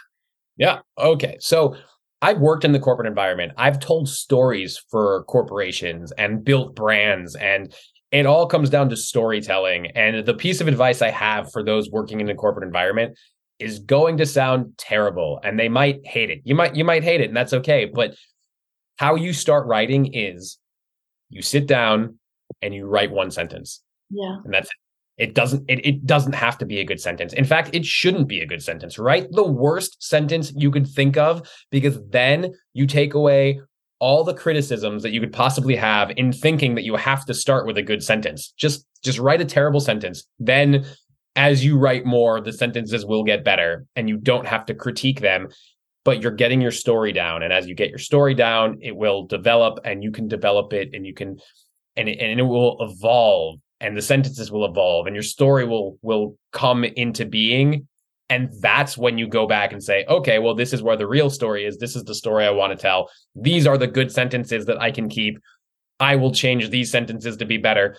Yeah. 0.58 0.80
Okay. 0.98 1.38
So 1.40 1.76
I've 2.20 2.38
worked 2.38 2.66
in 2.66 2.72
the 2.72 2.78
corporate 2.78 3.08
environment. 3.08 3.52
I've 3.56 3.80
told 3.80 4.08
stories 4.08 4.78
for 4.90 5.24
corporations 5.24 6.12
and 6.12 6.44
built 6.44 6.76
brands 6.76 7.34
and 7.34 7.74
it 8.12 8.26
all 8.26 8.46
comes 8.46 8.68
down 8.68 8.90
to 8.90 8.96
storytelling. 8.96 9.86
And 9.94 10.26
the 10.26 10.34
piece 10.34 10.60
of 10.60 10.68
advice 10.68 11.00
I 11.00 11.10
have 11.10 11.50
for 11.50 11.62
those 11.62 11.88
working 11.90 12.20
in 12.20 12.26
the 12.26 12.34
corporate 12.34 12.66
environment 12.66 13.16
is 13.58 13.78
going 13.78 14.18
to 14.18 14.26
sound 14.26 14.74
terrible 14.76 15.40
and 15.44 15.58
they 15.58 15.68
might 15.68 16.04
hate 16.06 16.28
it. 16.28 16.40
You 16.44 16.54
might 16.54 16.74
you 16.76 16.84
might 16.84 17.04
hate 17.04 17.22
it 17.22 17.28
and 17.28 17.36
that's 17.36 17.54
okay, 17.54 17.86
but 17.86 18.14
how 19.00 19.14
you 19.14 19.32
start 19.32 19.66
writing 19.66 20.12
is 20.12 20.58
you 21.30 21.40
sit 21.40 21.66
down 21.66 22.18
and 22.60 22.74
you 22.74 22.84
write 22.84 23.10
one 23.10 23.30
sentence. 23.30 23.82
Yeah. 24.10 24.36
And 24.44 24.52
that's 24.52 24.68
it. 24.68 24.74
It 25.28 25.34
doesn't 25.34 25.64
it, 25.70 25.86
it 25.86 26.04
doesn't 26.04 26.34
have 26.34 26.58
to 26.58 26.66
be 26.66 26.80
a 26.80 26.84
good 26.84 27.00
sentence. 27.00 27.32
In 27.32 27.46
fact, 27.46 27.70
it 27.72 27.86
shouldn't 27.86 28.28
be 28.28 28.40
a 28.40 28.46
good 28.46 28.62
sentence. 28.62 28.98
Write 28.98 29.28
the 29.32 29.42
worst 29.42 30.02
sentence 30.02 30.52
you 30.54 30.70
could 30.70 30.86
think 30.86 31.16
of 31.16 31.48
because 31.70 31.98
then 32.10 32.52
you 32.74 32.86
take 32.86 33.14
away 33.14 33.60
all 34.00 34.22
the 34.22 34.34
criticisms 34.34 35.02
that 35.02 35.12
you 35.12 35.20
could 35.20 35.32
possibly 35.32 35.76
have 35.76 36.10
in 36.18 36.30
thinking 36.30 36.74
that 36.74 36.84
you 36.84 36.96
have 36.96 37.24
to 37.24 37.32
start 37.32 37.66
with 37.66 37.78
a 37.78 37.82
good 37.82 38.02
sentence. 38.02 38.52
Just 38.58 38.86
just 39.02 39.18
write 39.18 39.40
a 39.40 39.46
terrible 39.46 39.80
sentence. 39.80 40.26
Then 40.38 40.84
as 41.36 41.64
you 41.64 41.78
write 41.78 42.04
more, 42.04 42.42
the 42.42 42.52
sentences 42.52 43.06
will 43.06 43.24
get 43.24 43.44
better 43.44 43.86
and 43.96 44.10
you 44.10 44.18
don't 44.18 44.46
have 44.46 44.66
to 44.66 44.74
critique 44.74 45.20
them 45.20 45.48
but 46.04 46.22
you're 46.22 46.32
getting 46.32 46.60
your 46.60 46.70
story 46.70 47.12
down. 47.12 47.42
And 47.42 47.52
as 47.52 47.66
you 47.66 47.74
get 47.74 47.90
your 47.90 47.98
story 47.98 48.34
down 48.34 48.78
it 48.80 48.94
will 48.96 49.26
develop 49.26 49.80
and 49.84 50.02
you 50.02 50.10
can 50.10 50.28
develop 50.28 50.72
it 50.72 50.90
and 50.92 51.06
you 51.06 51.14
can 51.14 51.38
and 51.96 52.08
it, 52.08 52.18
and 52.20 52.40
it 52.40 52.44
will 52.44 52.76
evolve 52.80 53.58
and 53.80 53.96
the 53.96 54.02
sentences 54.02 54.50
will 54.50 54.64
evolve 54.64 55.06
and 55.06 55.16
your 55.16 55.22
story 55.22 55.66
will 55.66 55.98
will 56.02 56.36
come 56.52 56.84
into 56.84 57.26
being. 57.26 57.86
And 58.28 58.50
that's 58.60 58.96
when 58.96 59.18
you 59.18 59.26
go 59.26 59.46
back 59.46 59.72
and 59.72 59.82
say 59.82 60.04
okay 60.06 60.38
well 60.38 60.54
this 60.54 60.72
is 60.72 60.82
where 60.82 60.96
the 60.96 61.06
real 61.06 61.30
story 61.30 61.64
is. 61.66 61.78
This 61.78 61.96
is 61.96 62.04
the 62.04 62.14
story 62.14 62.46
i 62.46 62.50
want 62.50 62.72
to 62.72 62.80
tell. 62.80 63.10
These 63.34 63.66
are 63.66 63.78
the 63.78 63.86
good 63.86 64.10
sentences 64.10 64.66
that 64.66 64.80
i 64.80 64.90
can 64.90 65.08
keep. 65.08 65.38
I 65.98 66.16
will 66.16 66.32
change 66.32 66.70
these 66.70 66.90
sentences 66.90 67.36
to 67.38 67.44
be 67.44 67.58
better. 67.58 67.96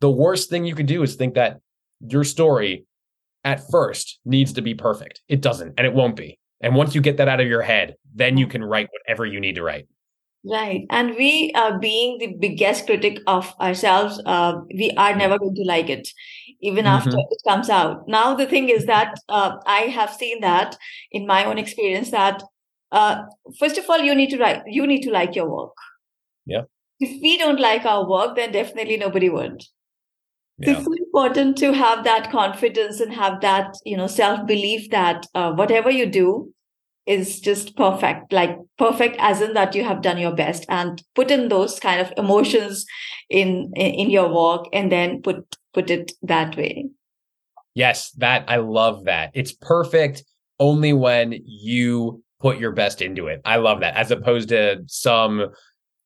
The 0.00 0.10
worst 0.10 0.50
thing 0.50 0.64
you 0.64 0.74
can 0.74 0.86
do 0.86 1.04
is 1.04 1.14
think 1.14 1.34
that 1.34 1.60
your 2.00 2.24
story 2.24 2.84
at 3.44 3.62
first 3.70 4.18
needs 4.24 4.54
to 4.54 4.62
be 4.62 4.74
perfect. 4.74 5.20
It 5.28 5.40
doesn't 5.40 5.74
and 5.76 5.86
it 5.86 5.94
won't 5.94 6.16
be 6.16 6.40
and 6.62 6.74
once 6.74 6.94
you 6.94 7.00
get 7.00 7.16
that 7.16 7.28
out 7.28 7.40
of 7.40 7.48
your 7.48 7.62
head, 7.62 7.96
then 8.14 8.38
you 8.38 8.46
can 8.46 8.64
write 8.64 8.88
whatever 8.92 9.26
you 9.26 9.40
need 9.40 9.56
to 9.56 9.62
write. 9.62 9.86
Right. 10.44 10.86
And 10.90 11.14
we, 11.16 11.52
uh, 11.54 11.78
being 11.78 12.18
the 12.18 12.34
biggest 12.38 12.86
critic 12.86 13.20
of 13.26 13.54
ourselves, 13.60 14.20
uh, 14.26 14.54
we 14.74 14.90
are 14.96 15.14
never 15.14 15.38
going 15.38 15.54
to 15.54 15.64
like 15.64 15.88
it, 15.88 16.08
even 16.60 16.84
mm-hmm. 16.84 16.94
after 16.94 17.16
it 17.16 17.42
comes 17.46 17.70
out. 17.70 18.08
Now, 18.08 18.34
the 18.34 18.46
thing 18.46 18.68
is 18.68 18.86
that 18.86 19.14
uh, 19.28 19.56
I 19.66 19.82
have 19.82 20.10
seen 20.10 20.40
that 20.40 20.76
in 21.12 21.26
my 21.26 21.44
own 21.44 21.58
experience 21.58 22.10
that, 22.10 22.42
uh, 22.90 23.22
first 23.58 23.78
of 23.78 23.88
all, 23.88 23.98
you 23.98 24.14
need 24.14 24.30
to 24.30 24.38
write, 24.38 24.62
you 24.66 24.86
need 24.86 25.02
to 25.02 25.10
like 25.10 25.36
your 25.36 25.48
work. 25.48 25.74
Yeah. 26.44 26.62
If 26.98 27.22
we 27.22 27.38
don't 27.38 27.60
like 27.60 27.84
our 27.84 28.08
work, 28.08 28.36
then 28.36 28.52
definitely 28.52 28.96
nobody 28.96 29.28
would. 29.28 29.62
Yeah. 30.58 30.72
It's 30.72 30.84
so 30.84 30.92
important 30.92 31.56
to 31.58 31.72
have 31.72 32.04
that 32.04 32.30
confidence 32.30 33.00
and 33.00 33.12
have 33.12 33.40
that, 33.40 33.74
you 33.84 33.96
know, 33.96 34.06
self 34.06 34.46
belief 34.46 34.90
that 34.90 35.26
uh, 35.34 35.52
whatever 35.52 35.90
you 35.90 36.06
do 36.06 36.52
is 37.06 37.40
just 37.40 37.76
perfect, 37.76 38.32
like 38.32 38.56
perfect 38.78 39.16
as 39.18 39.40
in 39.40 39.54
that 39.54 39.74
you 39.74 39.82
have 39.84 40.02
done 40.02 40.18
your 40.18 40.34
best 40.34 40.64
and 40.68 41.02
put 41.14 41.30
in 41.30 41.48
those 41.48 41.80
kind 41.80 42.00
of 42.00 42.12
emotions 42.16 42.86
in, 43.28 43.72
in, 43.74 43.94
in 43.94 44.10
your 44.10 44.32
work 44.32 44.66
and 44.72 44.92
then 44.92 45.20
put, 45.20 45.56
put 45.74 45.90
it 45.90 46.12
that 46.22 46.56
way. 46.56 46.86
Yes, 47.74 48.10
that 48.12 48.44
I 48.48 48.56
love 48.56 49.04
that. 49.04 49.30
It's 49.34 49.52
perfect 49.52 50.22
only 50.60 50.92
when 50.92 51.40
you 51.44 52.22
put 52.40 52.58
your 52.58 52.72
best 52.72 53.00
into 53.00 53.26
it. 53.28 53.40
I 53.44 53.56
love 53.56 53.80
that 53.80 53.96
as 53.96 54.10
opposed 54.10 54.50
to 54.50 54.82
some 54.86 55.46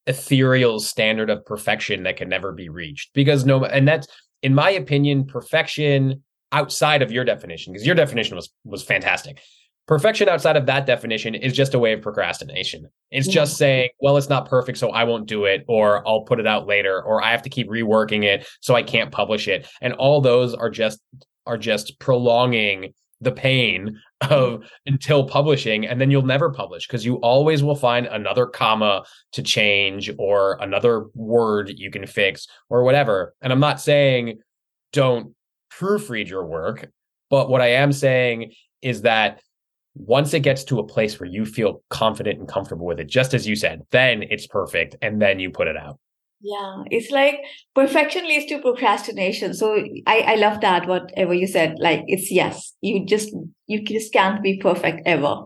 ethereal 0.06 0.78
standard 0.78 1.30
of 1.30 1.44
perfection 1.44 2.04
that 2.04 2.16
can 2.16 2.28
never 2.28 2.52
be 2.52 2.68
reached 2.68 3.12
because 3.12 3.44
no 3.44 3.64
and 3.64 3.88
that's 3.88 4.06
in 4.46 4.54
my 4.54 4.70
opinion, 4.70 5.24
perfection 5.24 6.22
outside 6.52 7.02
of 7.02 7.10
your 7.10 7.24
definition, 7.24 7.72
because 7.72 7.84
your 7.84 7.96
definition 7.96 8.36
was 8.36 8.52
was 8.64 8.80
fantastic. 8.80 9.40
Perfection 9.88 10.28
outside 10.28 10.56
of 10.56 10.66
that 10.66 10.86
definition 10.86 11.34
is 11.34 11.52
just 11.52 11.74
a 11.74 11.80
way 11.80 11.92
of 11.92 12.00
procrastination. 12.00 12.86
It's 13.10 13.26
yeah. 13.26 13.32
just 13.34 13.56
saying, 13.56 13.90
well, 14.00 14.16
it's 14.16 14.28
not 14.28 14.48
perfect, 14.48 14.78
so 14.78 14.90
I 14.90 15.02
won't 15.02 15.26
do 15.26 15.46
it, 15.46 15.64
or 15.66 16.06
I'll 16.06 16.22
put 16.22 16.38
it 16.38 16.46
out 16.46 16.68
later, 16.68 17.02
or 17.02 17.22
I 17.22 17.32
have 17.32 17.42
to 17.42 17.50
keep 17.50 17.68
reworking 17.68 18.22
it, 18.22 18.46
so 18.60 18.76
I 18.76 18.84
can't 18.84 19.10
publish 19.10 19.48
it. 19.48 19.66
And 19.82 19.94
all 19.94 20.20
those 20.20 20.54
are 20.54 20.70
just 20.70 21.00
are 21.44 21.58
just 21.58 21.98
prolonging 21.98 22.94
the 23.20 23.32
pain 23.32 24.00
of 24.22 24.64
until 24.86 25.28
publishing 25.28 25.86
and 25.86 26.00
then 26.00 26.10
you'll 26.10 26.22
never 26.22 26.50
publish 26.50 26.86
because 26.86 27.04
you 27.04 27.16
always 27.16 27.62
will 27.62 27.74
find 27.74 28.06
another 28.06 28.46
comma 28.46 29.04
to 29.32 29.42
change 29.42 30.10
or 30.18 30.56
another 30.60 31.06
word 31.14 31.70
you 31.76 31.90
can 31.90 32.06
fix 32.06 32.46
or 32.70 32.82
whatever. 32.82 33.34
And 33.42 33.52
i'm 33.52 33.60
not 33.60 33.80
saying 33.80 34.38
don't 34.92 35.34
proofread 35.70 36.28
your 36.28 36.46
work 36.46 36.88
but 37.28 37.50
what 37.50 37.60
i 37.60 37.68
am 37.68 37.92
saying 37.92 38.52
is 38.80 39.02
that 39.02 39.40
once 39.94 40.32
it 40.32 40.40
gets 40.40 40.64
to 40.64 40.78
a 40.78 40.86
place 40.86 41.18
where 41.20 41.28
you 41.28 41.44
feel 41.44 41.82
confident 41.90 42.38
and 42.38 42.48
comfortable 42.48 42.86
with 42.86 43.00
it 43.00 43.08
just 43.08 43.34
as 43.34 43.46
you 43.46 43.56
said 43.56 43.82
then 43.90 44.22
it's 44.22 44.46
perfect 44.46 44.96
and 45.02 45.20
then 45.20 45.38
you 45.38 45.50
put 45.50 45.68
it 45.68 45.76
out 45.76 45.98
yeah, 46.40 46.82
it's 46.90 47.10
like 47.10 47.40
perfection 47.74 48.26
leads 48.26 48.46
to 48.46 48.60
procrastination. 48.60 49.54
So 49.54 49.82
I, 50.06 50.20
I 50.20 50.34
love 50.36 50.60
that, 50.60 50.86
whatever 50.86 51.34
you 51.34 51.46
said. 51.46 51.76
Like 51.78 52.04
it's 52.06 52.30
yes, 52.30 52.74
you 52.82 53.06
just 53.06 53.34
you 53.66 53.82
just 53.82 54.12
can't 54.12 54.42
be 54.42 54.58
perfect 54.58 55.02
ever. 55.06 55.44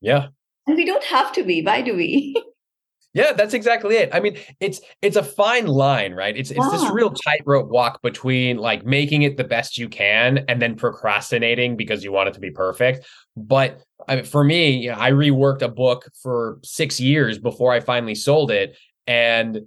Yeah. 0.00 0.28
And 0.66 0.76
we 0.76 0.84
don't 0.84 1.04
have 1.04 1.32
to 1.32 1.42
be. 1.42 1.62
Why 1.62 1.80
do 1.82 1.96
we? 1.96 2.36
yeah, 3.14 3.32
that's 3.32 3.54
exactly 3.54 3.96
it. 3.96 4.10
I 4.12 4.20
mean, 4.20 4.36
it's 4.60 4.80
it's 5.00 5.16
a 5.16 5.22
fine 5.22 5.66
line, 5.66 6.12
right? 6.12 6.36
It's 6.36 6.50
it's 6.50 6.70
this 6.70 6.90
real 6.90 7.10
tightrope 7.10 7.68
walk 7.68 8.02
between 8.02 8.58
like 8.58 8.84
making 8.84 9.22
it 9.22 9.38
the 9.38 9.44
best 9.44 9.78
you 9.78 9.88
can 9.88 10.44
and 10.48 10.60
then 10.60 10.76
procrastinating 10.76 11.76
because 11.76 12.04
you 12.04 12.12
want 12.12 12.28
it 12.28 12.34
to 12.34 12.40
be 12.40 12.50
perfect. 12.50 13.06
But 13.36 13.82
I 14.06 14.16
mean, 14.16 14.24
for 14.24 14.44
me, 14.44 14.90
I 14.90 15.12
reworked 15.12 15.62
a 15.62 15.68
book 15.68 16.10
for 16.22 16.58
six 16.62 17.00
years 17.00 17.38
before 17.38 17.72
I 17.72 17.80
finally 17.80 18.14
sold 18.14 18.50
it. 18.50 18.76
And 19.06 19.62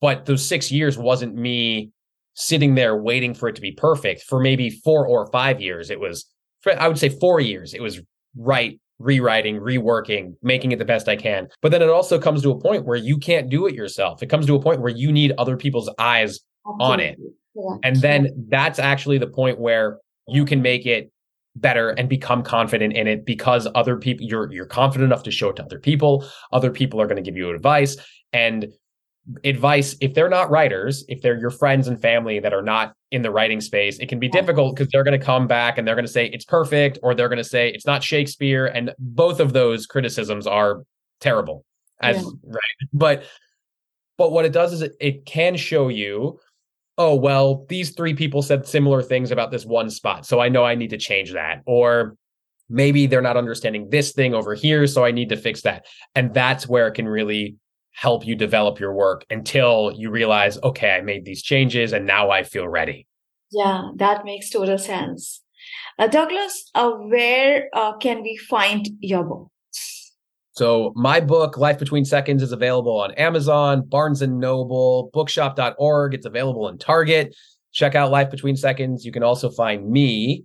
but 0.00 0.26
those 0.26 0.46
six 0.46 0.70
years 0.70 0.98
wasn't 0.98 1.34
me 1.34 1.90
sitting 2.34 2.74
there 2.74 2.96
waiting 2.96 3.34
for 3.34 3.48
it 3.48 3.54
to 3.56 3.60
be 3.60 3.72
perfect. 3.72 4.22
For 4.22 4.40
maybe 4.40 4.70
four 4.70 5.06
or 5.06 5.26
five 5.32 5.60
years, 5.60 5.90
it 5.90 5.98
was, 5.98 6.26
I 6.78 6.88
would 6.88 6.98
say 6.98 7.08
four 7.08 7.40
years, 7.40 7.74
it 7.74 7.80
was 7.80 8.00
right, 8.36 8.78
rewriting, 8.98 9.58
reworking, 9.58 10.34
making 10.42 10.72
it 10.72 10.78
the 10.78 10.84
best 10.84 11.08
I 11.08 11.16
can. 11.16 11.48
But 11.62 11.72
then 11.72 11.82
it 11.82 11.88
also 11.88 12.18
comes 12.18 12.42
to 12.42 12.50
a 12.50 12.60
point 12.60 12.84
where 12.84 12.96
you 12.96 13.18
can't 13.18 13.48
do 13.48 13.66
it 13.66 13.74
yourself. 13.74 14.22
It 14.22 14.26
comes 14.26 14.46
to 14.46 14.54
a 14.54 14.62
point 14.62 14.80
where 14.80 14.92
you 14.92 15.10
need 15.12 15.32
other 15.38 15.56
people's 15.56 15.90
eyes 15.98 16.40
Absolutely. 16.66 16.86
on 16.86 17.00
it. 17.00 17.18
Yeah. 17.54 17.76
And 17.82 17.96
then 17.96 18.46
that's 18.48 18.78
actually 18.78 19.18
the 19.18 19.26
point 19.26 19.58
where 19.58 19.98
you 20.28 20.44
can 20.44 20.60
make 20.60 20.86
it 20.86 21.10
better 21.56 21.90
and 21.90 22.08
become 22.08 22.42
confident 22.42 22.94
in 22.94 23.06
it 23.06 23.24
because 23.24 23.66
other 23.74 23.96
people 23.96 24.26
you're 24.26 24.52
you're 24.52 24.66
confident 24.66 25.10
enough 25.10 25.22
to 25.22 25.30
show 25.30 25.48
it 25.48 25.56
to 25.56 25.64
other 25.64 25.78
people 25.78 26.22
other 26.52 26.70
people 26.70 27.00
are 27.00 27.06
going 27.06 27.16
to 27.16 27.22
give 27.22 27.36
you 27.36 27.48
advice 27.50 27.96
and 28.34 28.66
advice 29.42 29.96
if 30.00 30.14
they're 30.14 30.28
not 30.28 30.50
writers 30.50 31.04
if 31.08 31.20
they're 31.20 31.38
your 31.38 31.50
friends 31.50 31.88
and 31.88 32.00
family 32.00 32.38
that 32.38 32.54
are 32.54 32.62
not 32.62 32.94
in 33.10 33.22
the 33.22 33.30
writing 33.30 33.60
space 33.60 33.98
it 33.98 34.08
can 34.08 34.20
be 34.20 34.28
difficult 34.28 34.76
because 34.76 34.88
they're 34.92 35.02
going 35.02 35.18
to 35.18 35.24
come 35.24 35.48
back 35.48 35.78
and 35.78 35.86
they're 35.86 35.96
going 35.96 36.06
to 36.06 36.12
say 36.12 36.26
it's 36.26 36.44
perfect 36.44 36.98
or 37.02 37.12
they're 37.12 37.28
going 37.28 37.36
to 37.36 37.44
say 37.44 37.68
it's 37.68 37.86
not 37.86 38.04
shakespeare 38.04 38.66
and 38.66 38.92
both 38.98 39.40
of 39.40 39.52
those 39.52 39.84
criticisms 39.86 40.46
are 40.46 40.82
terrible 41.20 41.64
as 42.00 42.16
yeah. 42.16 42.30
right 42.44 42.88
but 42.92 43.24
but 44.16 44.30
what 44.30 44.44
it 44.44 44.52
does 44.52 44.72
is 44.72 44.82
it, 44.82 44.92
it 45.00 45.26
can 45.26 45.56
show 45.56 45.88
you 45.88 46.38
oh 46.96 47.14
well 47.14 47.66
these 47.68 47.90
three 47.90 48.14
people 48.14 48.42
said 48.42 48.64
similar 48.64 49.02
things 49.02 49.32
about 49.32 49.50
this 49.50 49.66
one 49.66 49.90
spot 49.90 50.24
so 50.24 50.38
i 50.38 50.48
know 50.48 50.64
i 50.64 50.76
need 50.76 50.90
to 50.90 50.98
change 50.98 51.32
that 51.32 51.62
or 51.66 52.16
maybe 52.68 53.08
they're 53.08 53.22
not 53.22 53.36
understanding 53.36 53.90
this 53.90 54.12
thing 54.12 54.34
over 54.34 54.54
here 54.54 54.86
so 54.86 55.04
i 55.04 55.10
need 55.10 55.28
to 55.28 55.36
fix 55.36 55.62
that 55.62 55.84
and 56.14 56.32
that's 56.32 56.68
where 56.68 56.86
it 56.86 56.94
can 56.94 57.08
really 57.08 57.56
help 57.96 58.26
you 58.26 58.36
develop 58.36 58.78
your 58.78 58.92
work 58.92 59.24
until 59.30 59.90
you 59.96 60.10
realize, 60.10 60.58
okay, 60.62 60.90
I 60.90 61.00
made 61.00 61.24
these 61.24 61.42
changes 61.42 61.94
and 61.94 62.06
now 62.06 62.30
I 62.30 62.42
feel 62.42 62.68
ready. 62.68 63.06
Yeah, 63.50 63.90
that 63.96 64.24
makes 64.24 64.50
total 64.50 64.76
sense. 64.76 65.42
Uh, 65.98 66.06
Douglas, 66.06 66.70
uh, 66.74 66.90
where 66.90 67.68
uh, 67.72 67.96
can 67.96 68.22
we 68.22 68.36
find 68.36 68.86
your 69.00 69.24
book? 69.24 69.50
So 70.52 70.92
my 70.94 71.20
book, 71.20 71.56
Life 71.56 71.78
Between 71.78 72.04
Seconds, 72.04 72.42
is 72.42 72.52
available 72.52 73.00
on 73.00 73.12
Amazon, 73.12 73.82
Barnes 73.86 74.20
and 74.20 74.38
Noble, 74.38 75.08
bookshop.org. 75.14 76.12
It's 76.12 76.26
available 76.26 76.68
in 76.68 76.76
Target. 76.76 77.34
Check 77.72 77.94
out 77.94 78.10
Life 78.10 78.30
Between 78.30 78.56
Seconds. 78.56 79.06
You 79.06 79.12
can 79.12 79.22
also 79.22 79.50
find 79.50 79.88
me 79.88 80.44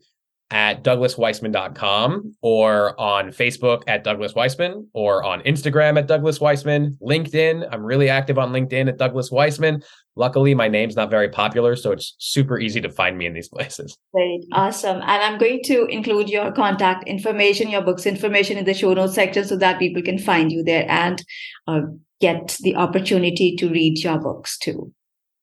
at 0.51 0.83
douglasweissman.com 0.83 2.35
or 2.41 2.99
on 2.99 3.29
Facebook 3.29 3.83
at 3.87 4.03
Douglas 4.03 4.35
Weissman 4.35 4.87
or 4.93 5.23
on 5.23 5.41
Instagram 5.41 5.97
at 5.97 6.07
Douglas 6.07 6.41
Weissman, 6.41 6.97
LinkedIn. 7.01 7.67
I'm 7.71 7.83
really 7.83 8.09
active 8.09 8.37
on 8.37 8.51
LinkedIn 8.51 8.89
at 8.89 8.97
Douglas 8.97 9.31
Weissman. 9.31 9.81
Luckily, 10.17 10.53
my 10.53 10.67
name's 10.67 10.97
not 10.97 11.09
very 11.09 11.29
popular, 11.29 11.77
so 11.77 11.93
it's 11.93 12.15
super 12.19 12.59
easy 12.59 12.81
to 12.81 12.89
find 12.89 13.17
me 13.17 13.25
in 13.25 13.33
these 13.33 13.47
places. 13.53 13.97
Great. 14.13 14.41
Awesome. 14.51 14.97
And 14.97 15.23
I'm 15.23 15.39
going 15.39 15.61
to 15.63 15.85
include 15.85 16.29
your 16.29 16.51
contact 16.51 17.07
information, 17.07 17.69
your 17.69 17.81
books 17.81 18.05
information 18.05 18.57
in 18.57 18.65
the 18.65 18.73
show 18.73 18.93
notes 18.93 19.15
section 19.15 19.45
so 19.45 19.55
that 19.57 19.79
people 19.79 20.01
can 20.01 20.19
find 20.19 20.51
you 20.51 20.63
there 20.63 20.85
and 20.89 21.23
uh, 21.67 21.81
get 22.19 22.57
the 22.59 22.75
opportunity 22.75 23.55
to 23.55 23.69
read 23.69 24.03
your 24.03 24.19
books 24.19 24.57
too 24.57 24.93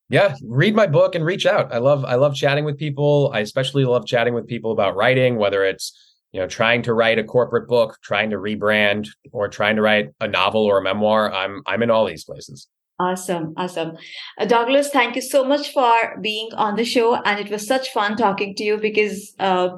yeah 0.09 0.35
read 0.45 0.75
my 0.75 0.87
book 0.87 1.15
and 1.15 1.25
reach 1.25 1.47
out. 1.47 1.73
I 1.73 1.79
love 1.79 2.05
i 2.05 2.15
love 2.15 2.35
chatting 2.35 2.65
with 2.65 2.79
people. 2.79 3.31
I 3.35 3.41
especially 3.41 3.85
love 3.85 4.07
chatting 4.07 4.35
with 4.35 4.47
people 4.47 4.73
about 4.73 4.97
writing 4.97 5.37
whether 5.37 5.65
it's 5.65 5.93
you 6.33 6.41
know 6.41 6.47
trying 6.47 6.83
to 6.83 6.95
write 6.95 7.19
a 7.19 7.25
corporate 7.25 7.69
book 7.69 7.99
trying 8.03 8.31
to 8.31 8.37
rebrand 8.37 9.09
or 9.33 9.49
trying 9.49 9.77
to 9.77 9.83
write 9.83 10.09
a 10.21 10.29
novel 10.29 10.65
or 10.65 10.79
a 10.79 10.83
memoir. 10.83 11.33
I'm 11.33 11.63
i'm 11.67 11.83
in 11.83 11.91
all 11.91 12.07
these 12.07 12.25
places. 12.25 12.69
Awesome 13.01 13.55
awesome. 13.57 13.97
Uh, 14.39 14.45
douglas 14.45 14.91
thank 14.91 15.15
you 15.17 15.23
so 15.23 15.45
much 15.45 15.73
for 15.73 16.19
being 16.21 16.51
on 16.55 16.77
the 16.77 16.85
show 16.85 17.15
and 17.15 17.39
it 17.39 17.51
was 17.51 17.67
such 17.67 17.91
fun 17.93 18.17
talking 18.17 18.55
to 18.57 18.65
you 18.65 18.77
because 18.77 19.35
uh, 19.39 19.69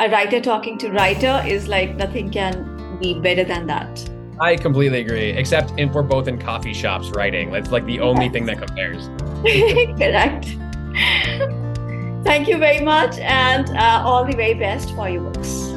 a 0.00 0.08
writer 0.08 0.40
talking 0.40 0.78
to 0.78 0.90
writer 0.90 1.42
is 1.46 1.68
like 1.68 1.94
nothing 1.96 2.30
can 2.30 2.98
be 2.98 3.20
better 3.20 3.44
than 3.44 3.66
that 3.66 4.11
I 4.40 4.56
completely 4.56 5.00
agree. 5.00 5.30
Except 5.30 5.72
if 5.78 5.92
we're 5.92 6.02
both 6.02 6.28
in 6.28 6.38
coffee 6.38 6.74
shops 6.74 7.10
writing, 7.10 7.50
that's 7.50 7.70
like 7.70 7.86
the 7.86 8.00
only 8.00 8.24
yes. 8.24 8.32
thing 8.32 8.46
that 8.46 8.58
compares. 8.58 9.08
Correct. 9.98 10.56
Thank 12.24 12.48
you 12.48 12.58
very 12.58 12.80
much, 12.80 13.18
and 13.18 13.68
uh, 13.70 14.02
all 14.04 14.24
the 14.24 14.36
very 14.36 14.54
best 14.54 14.94
for 14.94 15.08
your 15.08 15.22
books. 15.30 15.72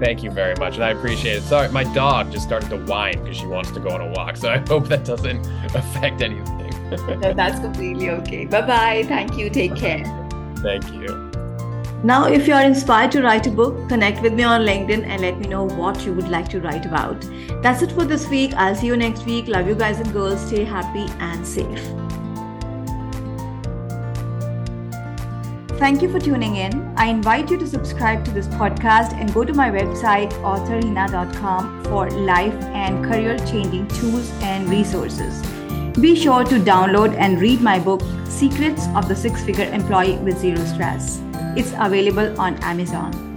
Thank 0.00 0.22
you 0.22 0.30
very 0.30 0.54
much, 0.54 0.76
and 0.76 0.84
I 0.84 0.90
appreciate 0.90 1.36
it. 1.36 1.42
Sorry, 1.42 1.68
my 1.68 1.84
dog 1.92 2.32
just 2.32 2.46
started 2.46 2.70
to 2.70 2.78
whine 2.86 3.22
because 3.22 3.36
she 3.36 3.46
wants 3.46 3.70
to 3.72 3.80
go 3.80 3.90
on 3.90 4.00
a 4.00 4.08
walk, 4.08 4.36
so 4.36 4.48
I 4.48 4.58
hope 4.68 4.88
that 4.88 5.04
doesn't 5.04 5.46
affect 5.74 6.22
anything. 6.22 6.72
no, 7.20 7.32
that's 7.34 7.60
completely 7.60 8.10
okay. 8.10 8.46
Bye 8.46 8.62
bye. 8.62 9.04
Thank 9.06 9.36
you. 9.36 9.50
Take 9.50 9.76
care. 9.76 10.04
Thank 10.62 10.92
you. 10.92 11.29
Now, 12.02 12.24
if 12.24 12.48
you 12.48 12.54
are 12.54 12.62
inspired 12.64 13.12
to 13.12 13.22
write 13.22 13.46
a 13.46 13.50
book, 13.50 13.86
connect 13.90 14.22
with 14.22 14.32
me 14.32 14.42
on 14.42 14.62
LinkedIn 14.62 15.04
and 15.06 15.20
let 15.20 15.38
me 15.38 15.46
know 15.46 15.64
what 15.64 16.06
you 16.06 16.14
would 16.14 16.28
like 16.28 16.48
to 16.48 16.60
write 16.60 16.86
about. 16.86 17.20
That's 17.62 17.82
it 17.82 17.92
for 17.92 18.04
this 18.04 18.26
week. 18.28 18.54
I'll 18.54 18.74
see 18.74 18.86
you 18.86 18.96
next 18.96 19.26
week. 19.26 19.48
Love 19.48 19.68
you 19.68 19.74
guys 19.74 20.00
and 20.00 20.10
girls. 20.10 20.40
Stay 20.46 20.64
happy 20.64 21.12
and 21.20 21.46
safe. 21.46 21.82
Thank 25.78 26.00
you 26.00 26.10
for 26.10 26.18
tuning 26.18 26.56
in. 26.56 26.92
I 26.96 27.06
invite 27.06 27.50
you 27.50 27.58
to 27.58 27.66
subscribe 27.66 28.24
to 28.24 28.30
this 28.30 28.46
podcast 28.46 29.12
and 29.12 29.32
go 29.34 29.44
to 29.44 29.52
my 29.52 29.70
website, 29.70 30.32
authorhina.com, 30.42 31.84
for 31.84 32.10
life 32.10 32.62
and 32.72 33.04
career 33.04 33.38
changing 33.40 33.88
tools 33.88 34.30
and 34.40 34.68
resources. 34.70 35.42
Be 36.00 36.16
sure 36.16 36.44
to 36.44 36.58
download 36.58 37.14
and 37.16 37.40
read 37.40 37.60
my 37.60 37.78
book, 37.78 38.02
Secrets 38.24 38.86
of 38.94 39.06
the 39.06 39.16
Six 39.16 39.42
Figure 39.42 39.70
Employee 39.70 40.16
with 40.18 40.38
Zero 40.38 40.64
Stress. 40.64 41.20
It's 41.56 41.72
available 41.78 42.40
on 42.40 42.54
Amazon. 42.62 43.29